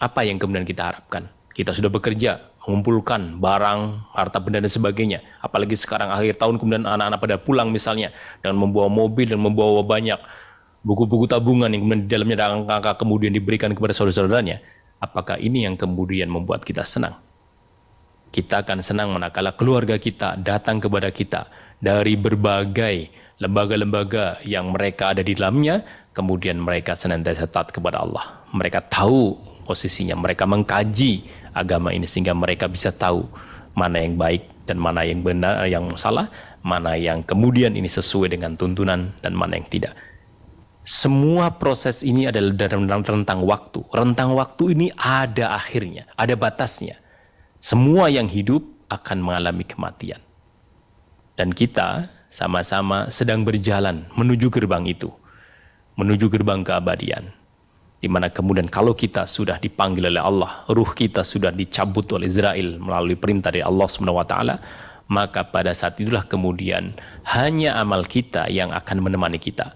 Apa 0.00 0.24
yang 0.24 0.40
kemudian 0.40 0.64
kita 0.64 0.88
harapkan? 0.96 1.28
Kita 1.52 1.76
sudah 1.76 1.92
bekerja, 1.92 2.55
mengumpulkan 2.66 3.38
barang, 3.38 3.80
harta 4.10 4.42
benda 4.42 4.58
dan 4.58 4.70
sebagainya. 4.70 5.22
Apalagi 5.38 5.78
sekarang 5.78 6.10
akhir 6.10 6.42
tahun 6.42 6.58
kemudian 6.58 6.82
anak-anak 6.82 7.18
pada 7.22 7.36
pulang 7.38 7.70
misalnya 7.70 8.10
dengan 8.42 8.58
membawa 8.58 8.90
mobil 8.90 9.30
dan 9.30 9.38
membawa 9.38 9.86
banyak 9.86 10.18
buku-buku 10.82 11.30
tabungan 11.30 11.70
yang 11.70 11.86
kemudian 11.86 12.02
di 12.06 12.10
dalamnya 12.10 12.36
ada 12.42 12.46
angka-angka 12.58 13.06
kemudian 13.06 13.30
diberikan 13.30 13.70
kepada 13.70 13.94
saudara-saudaranya. 13.94 14.58
Apakah 14.98 15.38
ini 15.38 15.62
yang 15.62 15.78
kemudian 15.78 16.26
membuat 16.26 16.66
kita 16.66 16.82
senang? 16.82 17.22
Kita 18.34 18.66
akan 18.66 18.82
senang 18.82 19.14
manakala 19.14 19.54
keluarga 19.54 19.96
kita 20.02 20.34
datang 20.42 20.82
kepada 20.82 21.14
kita 21.14 21.46
dari 21.78 22.18
berbagai 22.18 23.08
lembaga-lembaga 23.38 24.40
yang 24.42 24.72
mereka 24.72 25.12
ada 25.12 25.22
di 25.22 25.36
dalamnya, 25.36 25.84
kemudian 26.16 26.56
mereka 26.58 26.96
senantiasa 26.96 27.46
taat 27.46 27.70
kepada 27.70 28.00
Allah. 28.00 28.42
Mereka 28.50 28.88
tahu 28.88 29.36
posisinya, 29.66 30.14
mereka 30.14 30.46
mengkaji 30.46 31.26
agama 31.52 31.90
ini 31.90 32.06
sehingga 32.06 32.32
mereka 32.32 32.70
bisa 32.70 32.94
tahu 32.94 33.26
mana 33.76 34.00
yang 34.00 34.14
baik 34.16 34.46
dan 34.64 34.80
mana 34.80 35.04
yang 35.04 35.20
benar 35.20 35.66
yang 35.68 35.92
salah, 36.00 36.32
mana 36.64 36.96
yang 36.96 37.20
kemudian 37.26 37.76
ini 37.76 37.86
sesuai 37.86 38.32
dengan 38.32 38.56
tuntunan 38.56 39.12
dan 39.20 39.36
mana 39.36 39.60
yang 39.60 39.68
tidak. 39.68 39.92
Semua 40.86 41.50
proses 41.50 42.06
ini 42.06 42.30
adalah 42.30 42.54
dalam 42.54 43.02
rentang 43.02 43.42
waktu. 43.42 43.82
Rentang 43.90 44.38
waktu 44.38 44.72
ini 44.72 44.86
ada 44.94 45.58
akhirnya, 45.58 46.06
ada 46.14 46.38
batasnya. 46.38 46.96
Semua 47.58 48.06
yang 48.06 48.30
hidup 48.30 48.62
akan 48.86 49.18
mengalami 49.18 49.66
kematian. 49.66 50.22
Dan 51.34 51.50
kita 51.50 52.06
sama-sama 52.30 53.10
sedang 53.10 53.42
berjalan 53.42 54.06
menuju 54.14 54.46
gerbang 54.48 54.86
itu. 54.86 55.10
Menuju 55.98 56.30
gerbang 56.30 56.62
keabadian 56.62 57.35
di 58.06 58.08
mana 58.14 58.30
kemudian 58.30 58.70
kalau 58.70 58.94
kita 58.94 59.26
sudah 59.26 59.58
dipanggil 59.58 60.06
oleh 60.06 60.22
Allah, 60.22 60.62
ruh 60.70 60.86
kita 60.94 61.26
sudah 61.26 61.50
dicabut 61.50 62.06
oleh 62.14 62.30
Israel 62.30 62.78
melalui 62.78 63.18
perintah 63.18 63.50
dari 63.50 63.66
Allah 63.66 63.90
Subhanahu 63.90 64.22
wa 64.22 64.26
taala, 64.30 64.62
maka 65.10 65.42
pada 65.42 65.74
saat 65.74 65.98
itulah 65.98 66.22
kemudian 66.22 66.94
hanya 67.26 67.74
amal 67.74 68.06
kita 68.06 68.46
yang 68.46 68.70
akan 68.70 69.02
menemani 69.02 69.42
kita. 69.42 69.74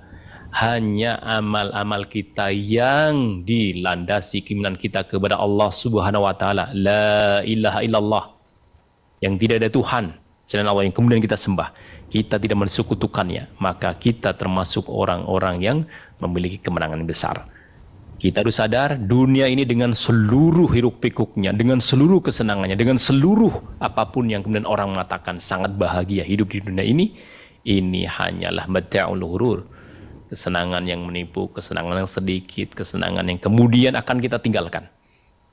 Hanya 0.54 1.18
amal-amal 1.26 2.06
kita 2.06 2.54
yang 2.54 3.42
dilandasi 3.42 4.46
keimanan 4.46 4.78
kita 4.78 5.02
kepada 5.10 5.34
Allah 5.34 5.74
Subhanahu 5.74 6.22
wa 6.22 6.34
taala. 6.38 6.70
La 6.70 7.42
ilaha 7.42 7.82
illallah. 7.82 8.24
Yang 9.26 9.34
tidak 9.42 9.56
ada 9.58 9.70
Tuhan 9.74 10.04
selain 10.46 10.70
Allah 10.70 10.86
yang 10.86 10.94
kemudian 10.94 11.18
kita 11.18 11.34
sembah. 11.34 11.74
Kita 12.14 12.38
tidak 12.38 12.62
mensekutukannya, 12.62 13.58
maka 13.58 13.90
kita 13.94 14.38
termasuk 14.38 14.86
orang-orang 14.86 15.62
yang 15.62 15.78
memiliki 16.22 16.62
kemenangan 16.62 17.02
besar. 17.06 17.58
Kita 18.20 18.44
harus 18.44 18.60
sadar 18.60 19.00
dunia 19.00 19.48
ini 19.48 19.64
dengan 19.64 19.96
seluruh 19.96 20.68
hiruk 20.68 21.00
pikuknya, 21.00 21.56
dengan 21.56 21.80
seluruh 21.80 22.20
kesenangannya, 22.20 22.76
dengan 22.76 23.00
seluruh 23.00 23.80
apa 23.80 24.12
pun 24.12 24.28
yang 24.28 24.44
kemudian 24.44 24.68
orang 24.68 24.92
mengatakan 24.92 25.40
sangat 25.40 25.72
bahagia 25.80 26.20
hidup 26.20 26.52
di 26.52 26.60
dunia 26.60 26.84
ini, 26.84 27.16
ini 27.64 28.04
hanyalah 28.04 28.68
mata'ul 28.68 29.24
hurur. 29.24 29.64
Kesenangan 30.28 30.84
yang 30.84 31.08
menipu, 31.08 31.48
kesenangan 31.48 31.96
yang 31.96 32.10
sedikit, 32.12 32.76
kesenangan 32.76 33.24
yang 33.24 33.40
kemudian 33.40 33.96
akan 33.96 34.20
kita 34.20 34.36
tinggalkan. 34.36 34.84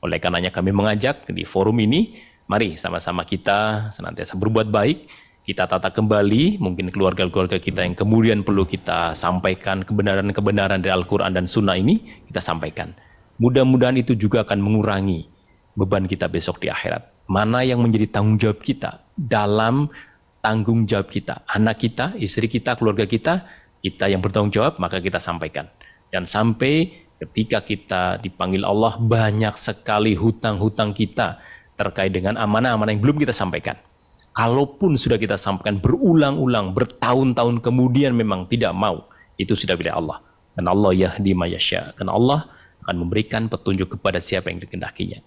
Oleh 0.03 0.19
karenanya 0.19 0.51
kami 0.51 0.75
mengajak 0.75 1.23
di 1.31 1.47
forum 1.47 1.79
ini, 1.79 2.19
mari 2.51 2.75
sama-sama 2.75 3.23
kita 3.23 3.95
senantiasa 3.95 4.35
berbuat 4.35 4.67
baik, 4.67 5.07
kita 5.47 5.63
tata 5.63 5.95
kembali 5.95 6.59
mungkin 6.59 6.91
keluarga-keluarga 6.91 7.55
kita 7.55 7.79
yang 7.79 7.95
kemudian 7.95 8.43
perlu 8.43 8.67
kita 8.67 9.15
sampaikan 9.15 9.79
kebenaran-kebenaran 9.79 10.83
dari 10.83 10.91
Al-Quran 10.91 11.31
dan 11.31 11.47
Sunnah 11.47 11.79
ini 11.79 12.03
kita 12.27 12.43
sampaikan. 12.43 12.91
Mudah-mudahan 13.39 13.95
itu 13.95 14.11
juga 14.11 14.43
akan 14.43 14.59
mengurangi 14.59 15.23
beban 15.79 16.03
kita 16.03 16.27
besok 16.27 16.59
di 16.59 16.67
akhirat. 16.67 17.31
Mana 17.31 17.63
yang 17.63 17.79
menjadi 17.79 18.11
tanggung 18.11 18.35
jawab 18.35 18.59
kita 18.59 19.07
dalam 19.15 19.87
tanggung 20.43 20.83
jawab 20.83 21.07
kita. 21.07 21.47
Anak 21.47 21.79
kita, 21.79 22.11
istri 22.19 22.51
kita, 22.51 22.75
keluarga 22.75 23.07
kita, 23.07 23.47
kita 23.79 24.11
yang 24.11 24.19
bertanggung 24.19 24.51
jawab 24.51 24.75
maka 24.83 24.99
kita 24.99 25.23
sampaikan. 25.23 25.71
Dan 26.11 26.27
sampai 26.27 26.91
ketika 27.23 27.63
kita 27.63 28.19
dipanggil 28.19 28.67
Allah 28.67 28.99
banyak 28.99 29.55
sekali 29.55 30.11
hutang-hutang 30.11 30.91
kita 30.91 31.39
terkait 31.79 32.11
dengan 32.11 32.35
amanah-amanah 32.35 32.91
yang 32.91 32.99
belum 32.99 33.23
kita 33.23 33.31
sampaikan 33.31 33.79
kalaupun 34.37 34.93
sudah 34.93 35.17
kita 35.17 35.33
sampaikan 35.33 35.81
berulang-ulang, 35.81 36.77
bertahun-tahun 36.77 37.65
kemudian 37.65 38.13
memang 38.13 38.45
tidak 38.45 38.77
mau, 38.77 39.09
itu 39.41 39.57
sudah 39.57 39.73
bila 39.73 39.97
Allah. 39.97 40.17
Karena 40.53 40.69
Allah 40.77 40.93
yahdi 40.93 41.33
mayasya. 41.33 41.97
Karena 41.97 42.13
Allah 42.13 42.39
akan 42.85 42.95
memberikan 43.01 43.49
petunjuk 43.49 43.97
kepada 43.97 44.21
siapa 44.21 44.53
yang 44.53 44.61
dikehendakinya. 44.61 45.25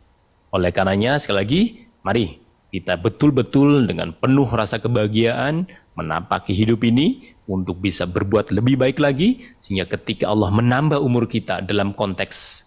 Oleh 0.54 0.70
karenanya, 0.70 1.18
sekali 1.18 1.38
lagi, 1.42 1.60
mari 2.06 2.38
kita 2.70 2.94
betul-betul 2.94 3.90
dengan 3.90 4.14
penuh 4.14 4.46
rasa 4.46 4.78
kebahagiaan 4.78 5.66
menapaki 5.98 6.54
hidup 6.54 6.86
ini 6.86 7.34
untuk 7.50 7.82
bisa 7.82 8.06
berbuat 8.06 8.54
lebih 8.54 8.78
baik 8.78 9.02
lagi 9.02 9.42
sehingga 9.58 9.90
ketika 9.90 10.30
Allah 10.30 10.54
menambah 10.54 11.02
umur 11.02 11.26
kita 11.26 11.66
dalam 11.66 11.90
konteks 11.98 12.62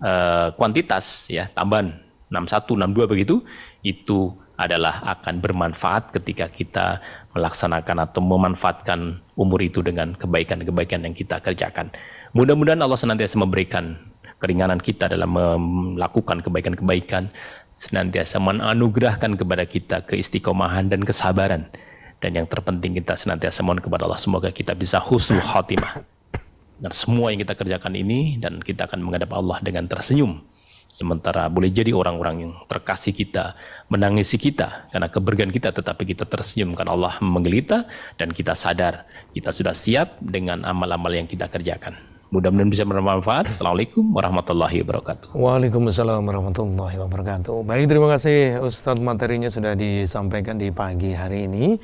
uh, 0.00 0.56
kuantitas 0.56 1.28
ya 1.28 1.52
tambahan 1.52 2.00
61, 2.32 2.80
62 2.80 3.12
begitu, 3.12 3.44
itu 3.84 4.32
adalah 4.62 5.02
akan 5.18 5.42
bermanfaat 5.42 6.14
ketika 6.14 6.46
kita 6.46 7.02
melaksanakan 7.34 8.06
atau 8.06 8.22
memanfaatkan 8.22 9.18
umur 9.34 9.58
itu 9.58 9.82
dengan 9.82 10.14
kebaikan-kebaikan 10.14 11.02
yang 11.02 11.14
kita 11.18 11.42
kerjakan. 11.42 11.90
Mudah-mudahan 12.38 12.78
Allah 12.78 12.96
senantiasa 12.96 13.34
memberikan 13.42 13.98
keringanan 14.38 14.78
kita 14.78 15.10
dalam 15.10 15.34
melakukan 15.34 16.38
kebaikan-kebaikan, 16.46 17.34
senantiasa 17.74 18.38
menganugerahkan 18.38 19.34
kepada 19.34 19.66
kita 19.66 20.06
keistiqomahan 20.06 20.86
dan 20.86 21.02
kesabaran. 21.02 21.66
Dan 22.22 22.38
yang 22.38 22.46
terpenting 22.46 22.94
kita 22.94 23.18
senantiasa 23.18 23.66
mohon 23.66 23.82
kepada 23.82 24.06
Allah 24.06 24.22
semoga 24.22 24.54
kita 24.54 24.78
bisa 24.78 25.02
husnul 25.02 25.42
khatimah. 25.42 26.06
Dan 26.78 26.90
semua 26.94 27.34
yang 27.34 27.42
kita 27.42 27.58
kerjakan 27.58 27.98
ini 27.98 28.38
dan 28.38 28.62
kita 28.62 28.86
akan 28.86 29.02
menghadap 29.02 29.34
Allah 29.34 29.58
dengan 29.62 29.90
tersenyum 29.90 30.42
Sementara 30.92 31.48
boleh 31.48 31.72
jadi 31.72 31.96
orang-orang 31.96 32.36
yang 32.44 32.52
terkasih 32.68 33.16
kita 33.16 33.56
menangisi 33.88 34.36
kita 34.36 34.92
karena 34.92 35.08
kebergan 35.08 35.48
kita 35.48 35.72
tetapi 35.72 36.04
kita 36.04 36.28
tersenyum 36.28 36.76
karena 36.76 36.92
Allah 36.92 37.16
menggelitta 37.24 37.88
dan 38.20 38.28
kita 38.28 38.52
sadar 38.52 39.08
kita 39.32 39.56
sudah 39.56 39.72
siap 39.72 40.20
dengan 40.20 40.68
amal-amal 40.68 41.08
yang 41.08 41.24
kita 41.24 41.48
kerjakan. 41.48 41.96
Mudah-mudahan 42.28 42.68
bisa 42.68 42.84
bermanfaat. 42.84 43.48
Assalamualaikum 43.48 44.12
warahmatullahi 44.12 44.84
wabarakatuh. 44.84 45.32
Waalaikumsalam 45.32 46.28
warahmatullahi 46.28 46.96
wabarakatuh. 47.00 47.64
Baik, 47.64 47.88
terima 47.88 48.12
kasih 48.12 48.60
Ustadz 48.60 49.00
materinya 49.00 49.48
sudah 49.48 49.72
disampaikan 49.72 50.60
di 50.60 50.68
pagi 50.72 51.16
hari 51.16 51.48
ini. 51.48 51.80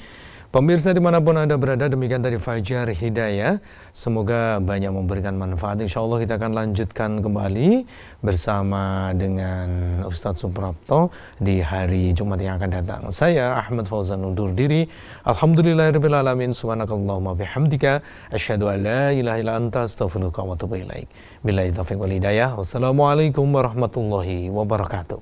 Pemirsa 0.48 0.96
di 0.96 1.00
mana 1.04 1.20
pun 1.20 1.36
Anda 1.36 1.60
berada, 1.60 1.92
demikian 1.92 2.24
tadi 2.24 2.40
Fajar 2.40 2.88
Hidayah. 2.88 3.60
Semoga 3.92 4.56
banyak 4.64 4.88
memberikan 4.88 5.36
manfaat. 5.36 5.76
Insya 5.84 6.00
Allah 6.00 6.24
kita 6.24 6.40
akan 6.40 6.56
lanjutkan 6.56 7.20
kembali 7.20 7.84
bersama 8.24 9.12
dengan 9.12 10.00
Ustadz 10.08 10.40
Suprapto 10.48 11.12
di 11.36 11.60
hari 11.60 12.16
Jumat 12.16 12.40
yang 12.40 12.56
akan 12.56 12.80
datang. 12.80 13.02
Saya 13.12 13.60
Ahmad 13.60 13.92
Fauzan 13.92 14.24
undur 14.24 14.56
diri. 14.56 14.88
Alhamdulillahirrahmanirrahim. 15.28 16.56
Subhanakallahumma 16.56 17.36
bihamdika. 17.36 18.00
Asyhadu 18.32 18.72
an 18.72 18.88
la 18.88 19.12
ilaha 19.12 19.36
illa 19.44 19.52
anta 19.60 19.84
ilaik. 19.84 21.12
Billahi 21.44 21.76
taufiq 21.76 22.00
wal 22.00 22.16
hidayah. 22.16 22.56
Wassalamualaikum 22.56 23.52
warahmatullahi 23.52 24.48
wabarakatuh. 24.48 25.16